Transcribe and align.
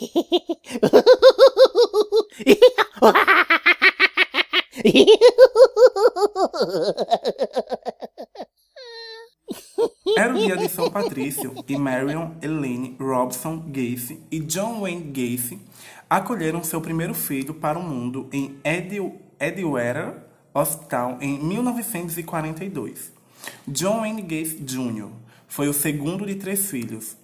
Era 10.16 10.34
o 10.34 10.38
dia 10.38 10.56
de 10.56 10.68
São 10.68 10.90
Patrício 10.90 11.54
e 11.68 11.76
Marion 11.76 12.30
Elaine 12.40 12.96
Robson 12.98 13.58
Gacy 13.68 14.22
e 14.30 14.40
John 14.40 14.80
Wayne 14.80 15.10
Gacy 15.10 15.60
acolheram 16.08 16.64
seu 16.64 16.80
primeiro 16.80 17.12
filho 17.14 17.52
para 17.54 17.78
o 17.78 17.82
mundo 17.82 18.28
em 18.32 18.58
Edgewater 18.64 20.22
Hospital 20.52 21.18
em 21.20 21.38
1942. 21.38 23.12
John 23.66 24.00
Wayne 24.00 24.22
Gacy 24.22 24.60
Jr. 24.60 25.08
foi 25.46 25.68
o 25.68 25.72
segundo 25.72 26.26
de 26.26 26.34
três 26.34 26.68
filhos. 26.70 27.16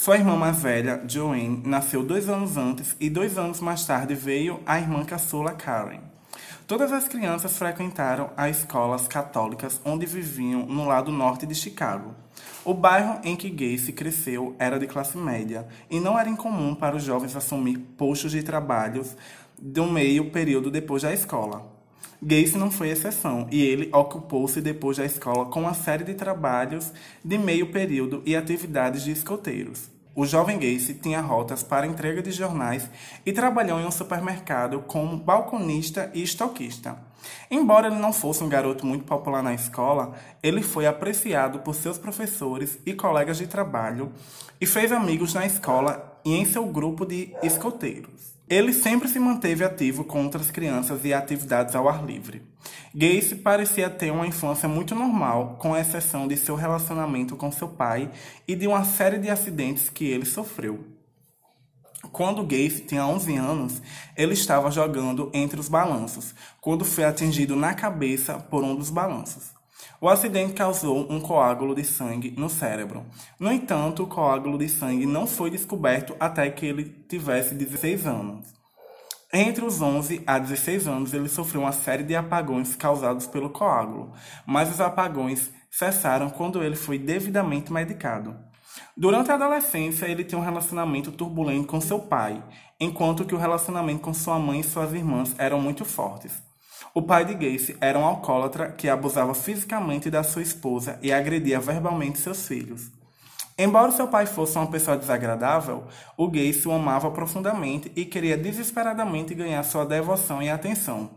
Sua 0.00 0.16
irmã 0.16 0.36
mais 0.36 0.62
velha, 0.62 1.02
Joanne, 1.08 1.60
nasceu 1.66 2.04
dois 2.04 2.28
anos 2.28 2.56
antes 2.56 2.94
e 3.00 3.10
dois 3.10 3.36
anos 3.36 3.60
mais 3.60 3.84
tarde 3.84 4.14
veio 4.14 4.60
a 4.64 4.78
irmã 4.78 5.04
caçula 5.04 5.50
Karen. 5.50 5.98
Todas 6.68 6.92
as 6.92 7.08
crianças 7.08 7.58
frequentaram 7.58 8.30
as 8.36 8.58
escolas 8.58 9.08
católicas 9.08 9.80
onde 9.84 10.06
viviam 10.06 10.64
no 10.66 10.86
lado 10.86 11.10
norte 11.10 11.44
de 11.46 11.54
Chicago. 11.54 12.14
O 12.64 12.72
bairro 12.72 13.20
em 13.24 13.34
que 13.34 13.50
Gacy 13.50 13.92
cresceu 13.92 14.54
era 14.56 14.78
de 14.78 14.86
classe 14.86 15.18
média 15.18 15.66
e 15.90 15.98
não 15.98 16.16
era 16.16 16.30
incomum 16.30 16.76
para 16.76 16.94
os 16.94 17.02
jovens 17.02 17.34
assumir 17.34 17.76
postos 17.98 18.30
de 18.30 18.42
trabalhos 18.44 19.16
do 19.60 19.84
meio 19.84 20.30
período 20.30 20.70
depois 20.70 21.02
da 21.02 21.12
escola. 21.12 21.76
Gacy 22.22 22.56
não 22.56 22.70
foi 22.70 22.90
exceção 22.90 23.46
e 23.50 23.62
ele 23.62 23.90
ocupou-se 23.92 24.60
depois 24.60 24.96
da 24.96 25.04
escola 25.04 25.46
com 25.46 25.60
uma 25.60 25.74
série 25.74 26.04
de 26.04 26.14
trabalhos 26.14 26.92
de 27.24 27.36
meio 27.36 27.70
período 27.70 28.22
e 28.24 28.34
atividades 28.34 29.02
de 29.02 29.12
escoteiros. 29.12 29.97
O 30.18 30.26
jovem 30.26 30.58
Gacy 30.58 30.94
tinha 30.94 31.20
rotas 31.20 31.62
para 31.62 31.86
entrega 31.86 32.20
de 32.20 32.32
jornais 32.32 32.90
e 33.24 33.32
trabalhou 33.32 33.78
em 33.78 33.86
um 33.86 33.90
supermercado 33.92 34.80
como 34.80 35.16
balconista 35.16 36.10
e 36.12 36.24
estoquista. 36.24 36.98
Embora 37.48 37.86
ele 37.86 38.00
não 38.00 38.12
fosse 38.12 38.42
um 38.42 38.48
garoto 38.48 38.84
muito 38.84 39.04
popular 39.04 39.44
na 39.44 39.54
escola, 39.54 40.14
ele 40.42 40.60
foi 40.60 40.88
apreciado 40.88 41.60
por 41.60 41.72
seus 41.72 41.98
professores 41.98 42.80
e 42.84 42.94
colegas 42.94 43.38
de 43.38 43.46
trabalho 43.46 44.10
e 44.60 44.66
fez 44.66 44.90
amigos 44.90 45.34
na 45.34 45.46
escola 45.46 46.20
e 46.24 46.34
em 46.34 46.44
seu 46.44 46.66
grupo 46.66 47.06
de 47.06 47.32
escoteiros. 47.40 48.37
Ele 48.50 48.72
sempre 48.72 49.08
se 49.08 49.18
manteve 49.18 49.62
ativo 49.62 50.04
com 50.04 50.24
outras 50.24 50.50
crianças 50.50 51.04
e 51.04 51.12
atividades 51.12 51.74
ao 51.74 51.86
ar 51.86 52.02
livre. 52.04 52.42
Gacy 52.94 53.36
parecia 53.36 53.90
ter 53.90 54.10
uma 54.10 54.26
infância 54.26 54.66
muito 54.66 54.94
normal, 54.94 55.56
com 55.58 55.76
exceção 55.76 56.26
de 56.26 56.36
seu 56.36 56.54
relacionamento 56.54 57.36
com 57.36 57.52
seu 57.52 57.68
pai 57.68 58.10
e 58.46 58.56
de 58.56 58.66
uma 58.66 58.84
série 58.84 59.18
de 59.18 59.28
acidentes 59.28 59.90
que 59.90 60.06
ele 60.06 60.24
sofreu. 60.24 60.82
Quando 62.10 62.42
Gacy 62.42 62.86
tinha 62.86 63.06
11 63.06 63.36
anos, 63.36 63.82
ele 64.16 64.32
estava 64.32 64.70
jogando 64.70 65.30
entre 65.34 65.60
os 65.60 65.68
balanços, 65.68 66.34
quando 66.60 66.86
foi 66.86 67.04
atingido 67.04 67.54
na 67.54 67.74
cabeça 67.74 68.38
por 68.38 68.64
um 68.64 68.74
dos 68.74 68.88
balanços. 68.88 69.57
O 70.00 70.08
acidente 70.08 70.52
causou 70.52 71.10
um 71.10 71.20
coágulo 71.20 71.74
de 71.74 71.82
sangue 71.82 72.32
no 72.36 72.48
cérebro. 72.48 73.04
No 73.38 73.50
entanto, 73.50 74.04
o 74.04 74.06
coágulo 74.06 74.56
de 74.56 74.68
sangue 74.68 75.04
não 75.04 75.26
foi 75.26 75.50
descoberto 75.50 76.14
até 76.20 76.48
que 76.50 76.64
ele 76.64 76.84
tivesse 77.08 77.52
16 77.52 78.06
anos. 78.06 78.54
Entre 79.32 79.64
os 79.64 79.82
11 79.82 80.22
a 80.24 80.38
16 80.38 80.86
anos, 80.86 81.12
ele 81.12 81.28
sofreu 81.28 81.62
uma 81.62 81.72
série 81.72 82.04
de 82.04 82.14
apagões 82.14 82.76
causados 82.76 83.26
pelo 83.26 83.50
coágulo, 83.50 84.12
mas 84.46 84.70
os 84.70 84.80
apagões 84.80 85.50
cessaram 85.68 86.30
quando 86.30 86.62
ele 86.62 86.76
foi 86.76 86.96
devidamente 86.96 87.72
medicado. 87.72 88.36
Durante 88.96 89.32
a 89.32 89.34
adolescência, 89.34 90.06
ele 90.06 90.22
tinha 90.22 90.40
um 90.40 90.44
relacionamento 90.44 91.10
turbulento 91.10 91.66
com 91.66 91.80
seu 91.80 91.98
pai, 91.98 92.40
enquanto 92.78 93.24
que 93.24 93.34
o 93.34 93.38
relacionamento 93.38 94.00
com 94.00 94.14
sua 94.14 94.38
mãe 94.38 94.60
e 94.60 94.64
suas 94.64 94.92
irmãs 94.92 95.34
eram 95.38 95.60
muito 95.60 95.84
fortes. 95.84 96.47
O 96.94 97.02
pai 97.02 97.24
de 97.24 97.34
Gacy 97.34 97.76
era 97.80 97.98
um 97.98 98.04
alcoólatra 98.04 98.70
que 98.70 98.88
abusava 98.88 99.34
fisicamente 99.34 100.10
da 100.10 100.22
sua 100.22 100.42
esposa 100.42 100.98
e 101.02 101.12
agredia 101.12 101.60
verbalmente 101.60 102.18
seus 102.18 102.46
filhos. 102.46 102.90
Embora 103.56 103.90
seu 103.90 104.06
pai 104.06 104.24
fosse 104.24 104.56
uma 104.56 104.70
pessoa 104.70 104.96
desagradável, 104.96 105.84
o 106.16 106.28
Gacy 106.28 106.68
o 106.68 106.72
amava 106.72 107.10
profundamente 107.10 107.90
e 107.96 108.04
queria 108.04 108.36
desesperadamente 108.36 109.34
ganhar 109.34 109.62
sua 109.64 109.84
devoção 109.84 110.40
e 110.40 110.48
atenção. 110.48 111.10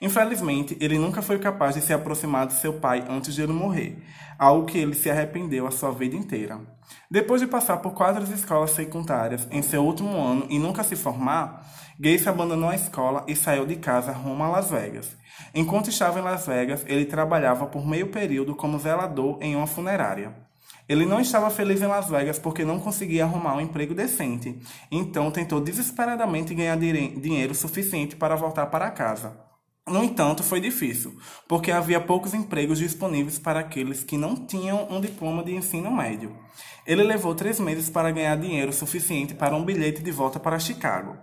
Infelizmente, 0.00 0.76
ele 0.80 0.96
nunca 0.96 1.20
foi 1.20 1.40
capaz 1.40 1.74
de 1.74 1.80
se 1.80 1.92
aproximar 1.92 2.46
de 2.46 2.52
seu 2.52 2.74
pai 2.74 3.04
antes 3.08 3.34
de 3.34 3.42
ele 3.42 3.52
morrer, 3.52 4.00
algo 4.38 4.64
que 4.64 4.78
ele 4.78 4.94
se 4.94 5.10
arrependeu 5.10 5.66
a 5.66 5.72
sua 5.72 5.90
vida 5.90 6.14
inteira. 6.14 6.60
Depois 7.10 7.40
de 7.40 7.48
passar 7.48 7.78
por 7.78 7.94
quatro 7.94 8.22
escolas 8.32 8.70
secundárias 8.70 9.48
em 9.50 9.60
seu 9.60 9.84
último 9.84 10.16
ano 10.16 10.46
e 10.48 10.58
nunca 10.58 10.84
se 10.84 10.94
formar, 10.94 11.66
Gacy 12.00 12.28
abandonou 12.28 12.70
a 12.70 12.76
escola 12.76 13.24
e 13.26 13.34
saiu 13.34 13.66
de 13.66 13.74
casa 13.74 14.12
rumo 14.12 14.44
a 14.44 14.48
Las 14.48 14.70
Vegas. 14.70 15.16
Enquanto 15.52 15.90
estava 15.90 16.20
em 16.20 16.22
Las 16.22 16.46
Vegas, 16.46 16.84
ele 16.86 17.04
trabalhava 17.04 17.66
por 17.66 17.84
meio 17.84 18.06
período 18.06 18.54
como 18.54 18.78
zelador 18.78 19.36
em 19.40 19.56
uma 19.56 19.66
funerária. 19.66 20.32
Ele 20.88 21.04
não 21.04 21.20
estava 21.20 21.50
feliz 21.50 21.82
em 21.82 21.86
Las 21.86 22.08
Vegas 22.08 22.38
porque 22.38 22.64
não 22.64 22.78
conseguia 22.78 23.24
arrumar 23.24 23.56
um 23.56 23.60
emprego 23.60 23.94
decente, 23.94 24.58
então 24.92 25.30
tentou 25.32 25.60
desesperadamente 25.60 26.54
ganhar 26.54 26.78
dinheiro 26.78 27.54
suficiente 27.54 28.14
para 28.14 28.36
voltar 28.36 28.66
para 28.66 28.90
casa. 28.92 29.47
No 29.90 30.04
entanto, 30.04 30.42
foi 30.42 30.60
difícil, 30.60 31.16
porque 31.46 31.70
havia 31.70 32.00
poucos 32.00 32.34
empregos 32.34 32.78
disponíveis 32.78 33.38
para 33.38 33.60
aqueles 33.60 34.04
que 34.04 34.16
não 34.16 34.34
tinham 34.34 34.86
um 34.90 35.00
diploma 35.00 35.42
de 35.42 35.54
ensino 35.54 35.90
médio. 35.90 36.36
Ele 36.86 37.02
levou 37.02 37.34
três 37.34 37.60
meses 37.60 37.90
para 37.90 38.10
ganhar 38.10 38.36
dinheiro 38.36 38.72
suficiente 38.72 39.34
para 39.34 39.54
um 39.54 39.64
bilhete 39.64 40.02
de 40.02 40.10
volta 40.10 40.40
para 40.40 40.58
Chicago. 40.58 41.16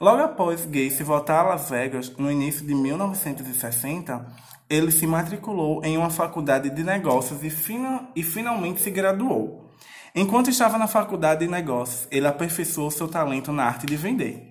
Logo 0.00 0.22
após 0.22 0.64
Gacy 0.64 1.02
voltar 1.02 1.40
a 1.40 1.50
Las 1.50 1.70
Vegas, 1.70 2.16
no 2.16 2.30
início 2.30 2.64
de 2.64 2.74
1960, 2.74 4.26
ele 4.70 4.92
se 4.92 5.06
matriculou 5.06 5.84
em 5.84 5.96
uma 5.96 6.10
faculdade 6.10 6.70
de 6.70 6.84
negócios 6.84 7.42
e, 7.42 7.50
fina, 7.50 8.08
e 8.14 8.22
finalmente 8.22 8.80
se 8.80 8.90
graduou. 8.90 9.72
Enquanto 10.14 10.50
estava 10.50 10.78
na 10.78 10.86
faculdade 10.86 11.44
de 11.44 11.50
negócios, 11.50 12.08
ele 12.10 12.26
aperfeiçoou 12.26 12.90
seu 12.90 13.08
talento 13.08 13.52
na 13.52 13.64
arte 13.64 13.86
de 13.86 13.96
vender. 13.96 14.47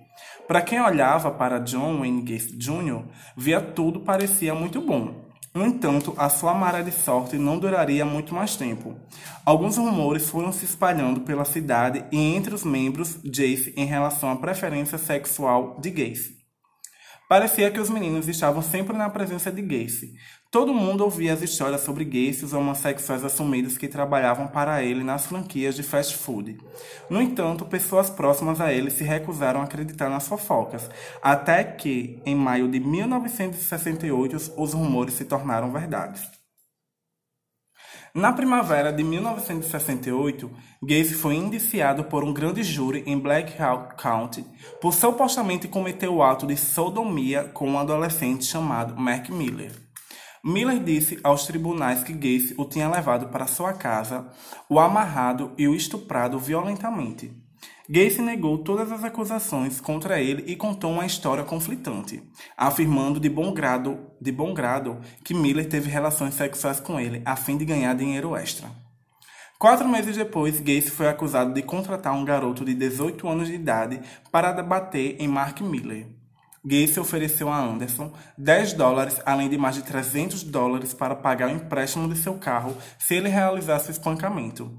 Para 0.48 0.62
quem 0.62 0.80
olhava 0.80 1.30
para 1.30 1.58
John 1.58 1.98
Wayne 1.98 2.22
Gacy 2.22 2.56
Jr., 2.56 3.02
via 3.36 3.60
tudo 3.60 4.00
parecia 4.00 4.54
muito 4.54 4.80
bom. 4.80 5.28
No 5.52 5.66
entanto, 5.66 6.14
a 6.16 6.30
sua 6.30 6.54
maré 6.54 6.82
de 6.82 6.90
sorte 6.90 7.36
não 7.36 7.58
duraria 7.58 8.06
muito 8.06 8.34
mais 8.34 8.56
tempo. 8.56 8.96
Alguns 9.44 9.76
rumores 9.76 10.30
foram 10.30 10.50
se 10.50 10.64
espalhando 10.64 11.20
pela 11.20 11.44
cidade 11.44 12.02
e 12.10 12.16
entre 12.16 12.54
os 12.54 12.64
membros 12.64 13.18
Jace 13.22 13.74
em 13.76 13.84
relação 13.84 14.30
à 14.30 14.36
preferência 14.36 14.96
sexual 14.96 15.76
de 15.82 15.90
Gacy. 15.90 16.37
Parecia 17.28 17.70
que 17.70 17.78
os 17.78 17.90
meninos 17.90 18.26
estavam 18.26 18.62
sempre 18.62 18.96
na 18.96 19.10
presença 19.10 19.52
de 19.52 19.60
Gacy. 19.60 20.14
Todo 20.50 20.72
mundo 20.72 21.04
ouvia 21.04 21.34
as 21.34 21.42
histórias 21.42 21.82
sobre 21.82 22.02
gays 22.02 22.40
e 22.40 22.46
os 22.46 22.54
homossexuais 22.54 23.22
assumidos 23.22 23.76
que 23.76 23.86
trabalhavam 23.86 24.48
para 24.48 24.82
ele 24.82 25.04
nas 25.04 25.26
franquias 25.26 25.76
de 25.76 25.82
fast 25.82 26.16
food. 26.16 26.56
No 27.10 27.20
entanto, 27.20 27.66
pessoas 27.66 28.08
próximas 28.08 28.62
a 28.62 28.72
ele 28.72 28.90
se 28.90 29.04
recusaram 29.04 29.60
a 29.60 29.64
acreditar 29.64 30.08
nas 30.08 30.26
fofocas, 30.26 30.88
até 31.20 31.62
que, 31.62 32.18
em 32.24 32.34
maio 32.34 32.66
de 32.66 32.80
1968, 32.80 34.54
os 34.56 34.72
rumores 34.72 35.12
se 35.12 35.26
tornaram 35.26 35.70
verdade. 35.70 36.37
Na 38.14 38.32
primavera 38.32 38.92
de 38.92 39.04
1968, 39.04 40.50
Gacy 40.82 41.14
foi 41.14 41.34
indiciado 41.34 42.04
por 42.04 42.24
um 42.24 42.32
grande 42.32 42.62
júri 42.62 43.02
em 43.06 43.18
Black 43.18 43.60
Hawk 43.60 44.02
County 44.02 44.44
por 44.80 44.94
supostamente 44.94 45.68
cometer 45.68 46.08
o 46.08 46.22
ato 46.22 46.46
de 46.46 46.56
sodomia 46.56 47.44
com 47.44 47.68
um 47.68 47.78
adolescente 47.78 48.44
chamado 48.44 48.98
Mark 48.98 49.28
Miller. 49.28 49.72
Miller 50.42 50.78
disse 50.78 51.18
aos 51.22 51.46
tribunais 51.46 52.02
que 52.02 52.12
Gacy 52.12 52.54
o 52.56 52.64
tinha 52.64 52.88
levado 52.88 53.28
para 53.28 53.46
sua 53.46 53.72
casa, 53.72 54.30
o 54.68 54.78
amarrado 54.78 55.52
e 55.58 55.68
o 55.68 55.74
estuprado 55.74 56.38
violentamente. 56.38 57.47
Gacy 57.90 58.20
negou 58.20 58.58
todas 58.58 58.92
as 58.92 59.02
acusações 59.02 59.80
contra 59.80 60.20
ele 60.20 60.44
e 60.46 60.54
contou 60.54 60.92
uma 60.92 61.06
história 61.06 61.42
conflitante, 61.42 62.22
afirmando 62.54 63.18
de 63.18 63.30
bom 63.30 63.50
grado, 63.54 63.98
de 64.20 64.30
bom 64.30 64.52
grado 64.52 65.00
que 65.24 65.32
Miller 65.32 65.66
teve 65.66 65.88
relações 65.88 66.34
sexuais 66.34 66.80
com 66.80 67.00
ele 67.00 67.22
a 67.24 67.34
fim 67.34 67.56
de 67.56 67.64
ganhar 67.64 67.94
dinheiro 67.94 68.36
extra. 68.36 68.68
Quatro 69.58 69.88
meses 69.88 70.14
depois, 70.14 70.60
Gacy 70.60 70.90
foi 70.90 71.08
acusado 71.08 71.54
de 71.54 71.62
contratar 71.62 72.12
um 72.12 72.26
garoto 72.26 72.62
de 72.62 72.74
18 72.74 73.26
anos 73.26 73.48
de 73.48 73.54
idade 73.54 74.00
para 74.30 74.52
debater 74.52 75.16
em 75.18 75.26
Mark 75.26 75.58
Miller. 75.62 76.18
Gacy 76.64 77.00
ofereceu 77.00 77.48
a 77.48 77.58
Anderson 77.58 78.12
10 78.36 78.74
dólares, 78.74 79.20
além 79.24 79.48
de 79.48 79.56
mais 79.56 79.76
de 79.76 79.82
300 79.82 80.42
dólares 80.42 80.92
para 80.92 81.16
pagar 81.16 81.48
o 81.48 81.52
empréstimo 81.52 82.06
de 82.12 82.18
seu 82.18 82.34
carro 82.34 82.76
se 82.98 83.14
ele 83.14 83.28
realizasse 83.28 83.88
o 83.88 83.92
espancamento. 83.92 84.70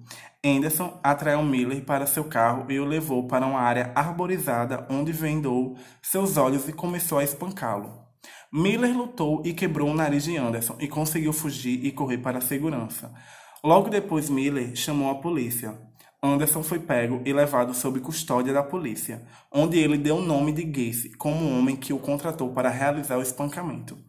Anderson 0.44 0.98
atraiu 1.04 1.44
Miller 1.44 1.84
para 1.84 2.08
seu 2.08 2.24
carro 2.24 2.72
e 2.72 2.80
o 2.80 2.86
levou 2.86 3.28
para 3.28 3.46
uma 3.46 3.60
área 3.60 3.92
arborizada 3.94 4.88
onde 4.90 5.12
vendou 5.12 5.76
seus 6.02 6.38
olhos 6.38 6.66
e 6.70 6.72
começou 6.72 7.18
a 7.18 7.24
espancá-lo. 7.26 8.08
Miller 8.52 8.98
lutou 8.98 9.42
e 9.46 9.54
quebrou 9.54 9.90
o 9.90 9.94
nariz 9.94 10.24
de 10.24 10.38
Anderson 10.38 10.78
e 10.80 10.88
conseguiu 10.88 11.34
fugir 11.34 11.86
e 11.86 11.92
correr 11.92 12.20
para 12.20 12.38
a 12.38 12.42
segurança. 12.42 13.14
Logo 13.62 13.90
depois, 13.90 14.30
Miller 14.30 14.74
chamou 14.78 15.12
a 15.12 15.16
polícia. 15.16 15.78
Anderson 16.24 16.64
foi 16.64 16.80
pego 16.80 17.22
e 17.26 17.34
levado 17.34 17.74
sob 17.74 18.00
custódia 18.00 18.54
da 18.54 18.64
polícia, 18.64 19.22
onde 19.52 19.78
ele 19.78 19.98
deu 19.98 20.18
o 20.18 20.22
nome 20.22 20.54
de 20.54 20.64
Gacy 20.64 21.18
como 21.18 21.46
o 21.46 21.60
homem 21.60 21.76
que 21.76 21.92
o 21.92 22.00
contratou 22.00 22.54
para 22.54 22.70
realizar 22.70 23.18
o 23.18 23.22
espancamento. 23.22 24.09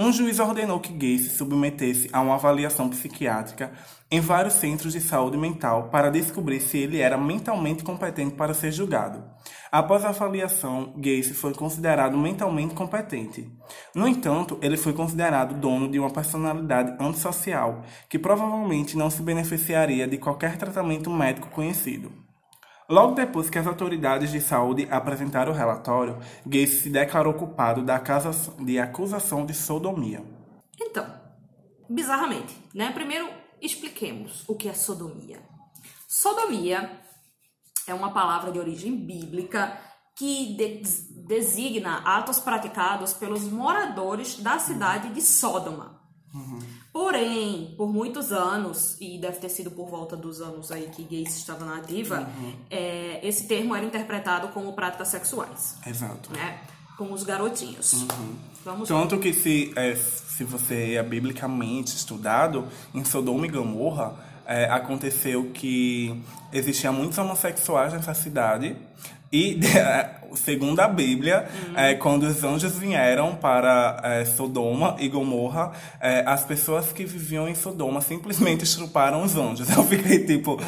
Um 0.00 0.10
juiz 0.10 0.40
ordenou 0.40 0.80
que 0.80 0.92
Gacy 0.92 1.28
se 1.28 1.36
submetesse 1.36 2.08
a 2.12 2.20
uma 2.20 2.34
avaliação 2.34 2.88
psiquiátrica 2.88 3.72
em 4.10 4.20
vários 4.20 4.54
centros 4.54 4.94
de 4.94 5.00
saúde 5.00 5.36
mental 5.36 5.90
para 5.90 6.10
descobrir 6.10 6.60
se 6.60 6.78
ele 6.78 6.98
era 6.98 7.18
mentalmente 7.18 7.84
competente 7.84 8.34
para 8.34 8.54
ser 8.54 8.72
julgado. 8.72 9.22
Após 9.70 10.04
a 10.04 10.08
avaliação, 10.08 10.94
Gacy 10.96 11.34
foi 11.34 11.54
considerado 11.54 12.16
mentalmente 12.16 12.74
competente. 12.74 13.50
No 13.94 14.08
entanto, 14.08 14.58
ele 14.62 14.78
foi 14.78 14.94
considerado 14.94 15.54
dono 15.54 15.90
de 15.90 15.98
uma 15.98 16.10
personalidade 16.10 16.96
antissocial, 16.98 17.82
que 18.08 18.18
provavelmente 18.18 18.96
não 18.96 19.10
se 19.10 19.22
beneficiaria 19.22 20.06
de 20.08 20.16
qualquer 20.16 20.56
tratamento 20.56 21.10
médico 21.10 21.48
conhecido. 21.48 22.10
Logo 22.88 23.14
depois 23.14 23.48
que 23.48 23.58
as 23.58 23.66
autoridades 23.66 24.30
de 24.30 24.40
saúde 24.40 24.86
apresentaram 24.90 25.52
o 25.52 25.54
relatório, 25.54 26.18
Gacy 26.44 26.82
se 26.82 26.90
declarou 26.90 27.34
culpado 27.34 27.82
da 27.82 28.02
de 28.60 28.78
acusação 28.78 29.46
de 29.46 29.54
sodomia. 29.54 30.24
Então, 30.80 31.06
bizarramente, 31.88 32.54
né? 32.74 32.90
Primeiro, 32.92 33.28
expliquemos 33.60 34.44
o 34.48 34.54
que 34.54 34.68
é 34.68 34.74
sodomia. 34.74 35.40
Sodomia 36.08 37.00
é 37.86 37.94
uma 37.94 38.12
palavra 38.12 38.50
de 38.52 38.58
origem 38.58 38.96
bíblica 38.96 39.78
que 40.16 40.54
de 40.56 40.82
designa 41.26 41.98
atos 42.04 42.38
praticados 42.38 43.12
pelos 43.12 43.44
moradores 43.44 44.38
da 44.38 44.58
cidade 44.58 45.08
de 45.14 45.22
Sódoma. 45.22 46.00
Uhum. 46.34 46.58
Porém, 46.92 47.74
por 47.76 47.90
muitos 47.90 48.32
anos, 48.32 48.98
e 49.00 49.16
deve 49.16 49.38
ter 49.38 49.48
sido 49.48 49.70
por 49.70 49.88
volta 49.88 50.14
dos 50.14 50.42
anos 50.42 50.70
aí 50.70 50.90
que 50.94 51.02
gays 51.02 51.34
estava 51.36 51.64
na 51.64 51.78
ativa, 51.78 52.20
uhum. 52.20 52.52
é, 52.70 53.18
esse 53.22 53.48
termo 53.48 53.74
era 53.74 53.84
interpretado 53.84 54.48
como 54.48 54.74
práticas 54.74 55.08
sexuais. 55.08 55.78
Exato. 55.86 56.30
Né? 56.32 56.60
Com 56.98 57.10
os 57.12 57.22
garotinhos. 57.22 57.94
Uhum. 57.94 58.34
Vamos 58.62 58.88
Tanto 58.88 59.18
que 59.18 59.32
se, 59.32 59.72
é, 59.74 59.96
se 59.96 60.44
você 60.44 60.94
é 60.94 61.02
biblicamente 61.02 61.96
estudado, 61.96 62.68
em 62.94 63.02
Sodoma 63.04 63.46
e 63.46 63.48
Gomorra, 63.48 64.14
é, 64.44 64.66
aconteceu 64.66 65.50
que 65.52 66.22
existiam 66.52 66.92
muitos 66.92 67.16
homossexuais 67.16 67.94
nessa 67.94 68.12
cidade 68.12 68.76
e, 69.32 69.58
segundo 70.36 70.80
a 70.80 70.88
Bíblia, 70.88 71.46
uhum. 71.68 71.78
é, 71.78 71.94
quando 71.94 72.24
os 72.24 72.44
anjos 72.44 72.78
vieram 72.78 73.34
para 73.34 74.00
é, 74.04 74.24
Sodoma 74.24 74.96
e 74.98 75.08
Gomorra, 75.08 75.72
é, 76.00 76.22
as 76.26 76.44
pessoas 76.44 76.92
que 76.92 77.04
viviam 77.04 77.48
em 77.48 77.54
Sodoma 77.54 78.00
simplesmente 78.00 78.64
estruparam 78.64 79.22
os 79.22 79.36
anjos. 79.36 79.70
Eu 79.70 79.84
fiquei 79.84 80.24
tipo. 80.24 80.60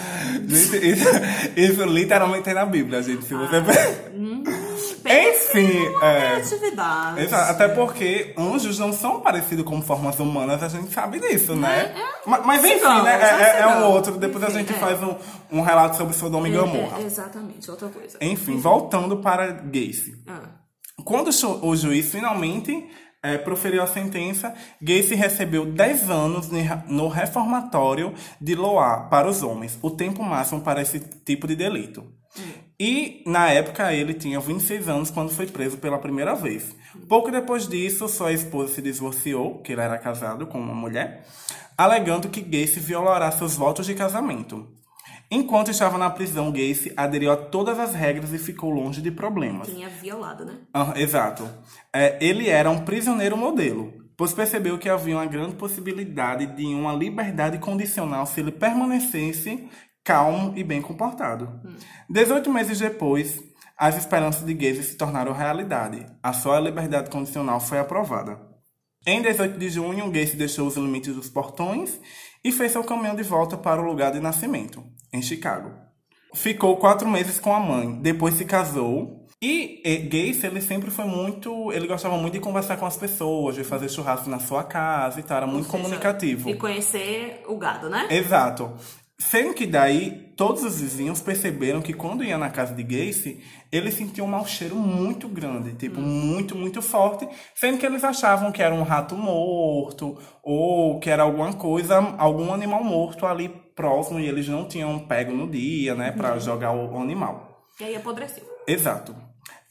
Isso, 0.48 0.76
isso, 0.76 1.08
isso 1.56 1.84
literalmente 1.84 2.48
é 2.48 2.54
na 2.54 2.64
Bíblia, 2.64 3.02
gente. 3.02 3.24
Se 3.24 3.34
você. 3.34 3.56
Ah, 3.56 4.63
Enfim, 5.10 5.94
é, 6.02 6.36
atividade. 6.36 7.20
Exato, 7.20 7.52
até 7.52 7.68
porque 7.68 8.34
anjos 8.38 8.78
não 8.78 8.92
são 8.92 9.20
parecidos 9.20 9.64
com 9.64 9.80
formas 9.82 10.18
humanas, 10.18 10.62
a 10.62 10.68
gente 10.68 10.92
sabe 10.92 11.20
disso, 11.20 11.54
né? 11.54 11.92
É, 11.94 12.00
é, 12.00 12.04
mas, 12.26 12.46
mas 12.46 12.64
enfim, 12.64 13.02
né? 13.02 13.20
É, 13.22 13.60
é, 13.60 13.66
um 13.66 13.84
outro. 13.90 14.16
Depois 14.16 14.42
enfim, 14.44 14.54
a 14.54 14.58
gente 14.58 14.72
é. 14.72 14.76
faz 14.76 15.02
um, 15.02 15.16
um 15.52 15.60
relato 15.60 15.96
sobre 15.96 16.14
Sodoma 16.14 16.48
e 16.48 16.54
é, 16.54 16.58
Gomorra. 16.58 17.00
exatamente, 17.02 17.70
outra 17.70 17.88
coisa. 17.88 18.16
Enfim, 18.20 18.58
voltando 18.58 19.18
para 19.18 19.52
Gacy. 19.52 20.22
Ah. 20.26 20.64
Quando 21.04 21.30
o 21.62 21.76
juiz 21.76 22.10
finalmente 22.10 22.88
é, 23.22 23.38
proferiu 23.38 23.82
a 23.82 23.86
sentença, 23.86 24.54
Gacy 24.80 25.14
recebeu 25.14 25.64
10 25.64 26.10
anos 26.10 26.50
no 26.86 27.08
reformatório 27.08 28.14
de 28.38 28.54
Loa 28.54 29.08
para 29.08 29.28
os 29.28 29.42
homens, 29.42 29.78
o 29.80 29.90
tempo 29.90 30.22
máximo 30.22 30.60
para 30.60 30.82
esse 30.82 31.00
tipo 31.00 31.46
de 31.46 31.56
delito. 31.56 32.02
Hum. 32.38 32.63
E, 32.78 33.22
na 33.24 33.50
época, 33.50 33.92
ele 33.92 34.14
tinha 34.14 34.40
26 34.40 34.88
anos 34.88 35.10
quando 35.10 35.30
foi 35.30 35.46
preso 35.46 35.78
pela 35.78 35.98
primeira 35.98 36.34
vez. 36.34 36.74
Pouco 37.08 37.30
depois 37.30 37.68
disso, 37.68 38.08
sua 38.08 38.32
esposa 38.32 38.74
se 38.74 38.82
divorciou, 38.82 39.60
que 39.60 39.72
ele 39.72 39.80
era 39.80 39.98
casado 39.98 40.46
com 40.46 40.58
uma 40.58 40.74
mulher, 40.74 41.24
alegando 41.78 42.28
que 42.28 42.40
Gacy 42.40 42.80
violará 42.80 43.30
seus 43.30 43.54
votos 43.54 43.86
de 43.86 43.94
casamento. 43.94 44.66
Enquanto 45.30 45.70
estava 45.70 45.98
na 45.98 46.10
prisão, 46.10 46.52
Gacy 46.52 46.92
aderiu 46.96 47.32
a 47.32 47.36
todas 47.36 47.78
as 47.78 47.94
regras 47.94 48.32
e 48.32 48.38
ficou 48.38 48.70
longe 48.70 49.00
de 49.00 49.10
problemas. 49.10 49.68
Tinha 49.68 49.88
violado, 49.88 50.44
né? 50.44 50.58
Ah, 50.72 50.92
exato. 50.96 51.48
É, 51.92 52.18
ele 52.20 52.48
era 52.48 52.70
um 52.70 52.84
prisioneiro 52.84 53.36
modelo, 53.36 53.92
pois 54.16 54.32
percebeu 54.32 54.78
que 54.78 54.88
havia 54.88 55.16
uma 55.16 55.26
grande 55.26 55.54
possibilidade 55.56 56.46
de 56.46 56.66
uma 56.66 56.92
liberdade 56.92 57.58
condicional 57.58 58.26
se 58.26 58.40
ele 58.40 58.52
permanecesse 58.52 59.68
calmo 60.04 60.52
e 60.54 60.62
bem 60.62 60.82
comportado. 60.82 61.60
Hum. 61.64 61.74
18 62.10 62.52
meses 62.52 62.78
depois, 62.78 63.42
as 63.76 63.96
esperanças 63.96 64.44
de 64.44 64.54
Gacy 64.54 64.84
se 64.84 64.96
tornaram 64.96 65.32
realidade. 65.32 66.06
A 66.22 66.32
sua 66.32 66.60
liberdade 66.60 67.10
condicional 67.10 67.58
foi 67.58 67.78
aprovada. 67.78 68.38
Em 69.06 69.20
18 69.20 69.58
de 69.58 69.68
junho, 69.68 70.10
Gacy 70.10 70.36
deixou 70.36 70.66
os 70.66 70.76
limites 70.76 71.14
dos 71.14 71.28
portões 71.28 71.98
e 72.44 72.52
fez 72.52 72.72
seu 72.72 72.84
caminho 72.84 73.16
de 73.16 73.22
volta 73.22 73.56
para 73.56 73.80
o 73.80 73.84
lugar 73.84 74.12
de 74.12 74.20
nascimento, 74.20 74.84
em 75.12 75.20
Chicago. 75.20 75.72
Ficou 76.34 76.76
quatro 76.76 77.08
meses 77.08 77.38
com 77.38 77.54
a 77.54 77.60
mãe, 77.60 78.00
depois 78.00 78.34
se 78.34 78.44
casou. 78.44 79.24
E, 79.42 79.82
e 79.84 79.98
Gacy, 79.98 80.46
ele 80.46 80.60
sempre 80.60 80.90
foi 80.90 81.04
muito. 81.04 81.70
Ele 81.70 81.86
gostava 81.86 82.16
muito 82.16 82.32
de 82.32 82.40
conversar 82.40 82.76
com 82.76 82.86
as 82.86 82.96
pessoas, 82.96 83.56
de 83.56 83.62
fazer 83.62 83.90
churrasco 83.90 84.30
na 84.30 84.38
sua 84.38 84.64
casa 84.64 85.20
e 85.20 85.22
tal. 85.22 85.36
Era 85.36 85.46
muito 85.46 85.66
seja, 85.66 85.76
comunicativo. 85.76 86.48
E 86.48 86.56
conhecer 86.56 87.42
o 87.46 87.58
gado, 87.58 87.90
né? 87.90 88.06
Exato. 88.10 88.72
Sendo 89.30 89.54
que 89.54 89.66
daí 89.66 90.32
todos 90.36 90.62
os 90.62 90.80
vizinhos 90.80 91.20
perceberam 91.22 91.80
que 91.80 91.94
quando 91.94 92.22
ia 92.22 92.36
na 92.36 92.50
casa 92.50 92.74
de 92.74 92.82
Gacy, 92.82 93.42
ele 93.72 93.90
sentia 93.90 94.22
um 94.22 94.26
mau 94.26 94.46
cheiro 94.46 94.76
muito 94.76 95.26
grande, 95.28 95.72
tipo, 95.74 95.98
hum. 95.98 96.02
muito, 96.02 96.54
muito 96.54 96.82
forte, 96.82 97.26
sendo 97.54 97.78
que 97.78 97.86
eles 97.86 98.04
achavam 98.04 98.52
que 98.52 98.62
era 98.62 98.74
um 98.74 98.82
rato 98.82 99.16
morto 99.16 100.18
ou 100.42 101.00
que 101.00 101.08
era 101.08 101.22
alguma 101.22 101.54
coisa, 101.54 101.96
algum 102.18 102.52
animal 102.52 102.84
morto 102.84 103.24
ali 103.24 103.48
próximo 103.74 104.20
e 104.20 104.26
eles 104.26 104.46
não 104.46 104.68
tinham 104.68 104.98
pego 104.98 105.32
no 105.32 105.50
dia, 105.50 105.94
né, 105.94 106.12
para 106.12 106.34
uhum. 106.34 106.40
jogar 106.40 106.72
o 106.72 106.98
animal. 106.98 107.66
E 107.80 107.84
aí 107.84 107.96
apodreceu. 107.96 108.44
Exato. 108.66 109.16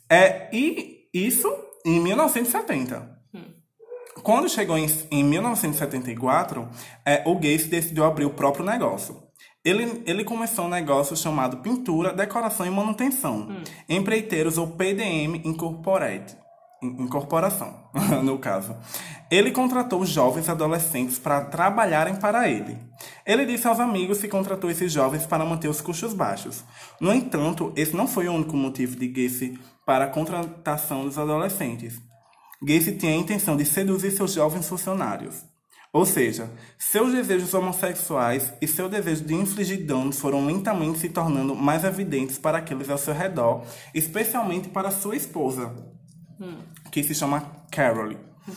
É, 0.10 0.50
e 0.52 1.10
isso 1.14 1.48
em 1.86 2.00
1970. 2.00 3.08
Hum. 3.34 3.54
Quando 4.24 4.50
chegou 4.50 4.78
em, 4.78 4.88
em 5.12 5.24
1974, 5.24 6.68
é, 7.06 7.22
o 7.26 7.36
Gacy 7.36 7.68
decidiu 7.68 8.04
abrir 8.04 8.26
o 8.26 8.32
próprio 8.32 8.66
negócio. 8.66 9.23
Ele, 9.64 10.04
ele 10.06 10.26
começou 10.26 10.66
um 10.66 10.70
negócio 10.70 11.16
chamado 11.16 11.58
Pintura, 11.58 12.12
Decoração 12.12 12.66
e 12.66 12.70
Manutenção, 12.70 13.48
hum. 13.50 13.64
Empreiteiros 13.88 14.58
ou 14.58 14.68
PDM 14.68 15.42
Incorporated. 15.46 16.38
Incorporação, 16.82 17.74
no 18.24 18.38
caso. 18.40 18.76
Ele 19.32 19.52
contratou 19.52 20.06
jovens 20.06 20.50
adolescentes 20.50 21.18
para 21.18 21.46
trabalharem 21.46 22.18
para 22.18 22.50
ele. 22.50 22.78
Ele 23.26 23.46
disse 23.46 23.66
aos 23.66 23.80
amigos 23.80 24.20
que 24.20 24.28
contratou 24.28 24.70
esses 24.70 24.92
jovens 24.92 25.26
para 25.26 25.46
manter 25.46 25.70
os 25.70 25.80
custos 25.80 26.14
baixos. 26.14 26.62
No 27.00 27.14
entanto, 27.14 27.72
esse 27.78 27.96
não 27.96 28.06
foi 28.06 28.28
o 28.28 28.34
único 28.34 28.58
motivo 28.58 28.98
de 28.98 29.08
Gacy 29.08 29.58
para 29.86 30.06
a 30.06 30.10
contratação 30.10 31.06
dos 31.06 31.18
adolescentes. 31.18 32.02
Gacy 32.62 32.98
tinha 32.98 33.14
a 33.14 33.18
intenção 33.18 33.56
de 33.56 33.64
seduzir 33.64 34.12
seus 34.12 34.34
jovens 34.34 34.68
funcionários. 34.68 35.53
Ou 35.94 36.08
seja, 36.08 36.50
seus 36.76 37.14
desejos 37.14 37.54
homossexuais 37.54 38.52
e 38.60 38.68
seu 38.68 38.90
desejo 38.90 39.24
de 39.26 39.36
infligir 39.36 39.86
danos 39.86 40.20
foram 40.20 40.44
lentamente 40.44 40.98
se 40.98 41.08
tornando 41.08 41.56
mais 41.56 41.84
evidentes 41.84 42.40
para 42.40 42.58
aqueles 42.58 42.90
ao 42.90 42.98
seu 42.98 43.14
redor, 43.14 43.64
especialmente 43.94 44.70
para 44.70 44.90
sua 44.90 45.16
esposa, 45.16 45.72
hum. 46.42 46.58
que 46.92 47.04
se 47.04 47.14
chama 47.14 47.42
Carol. 47.72 48.08
Uhum. 48.08 48.56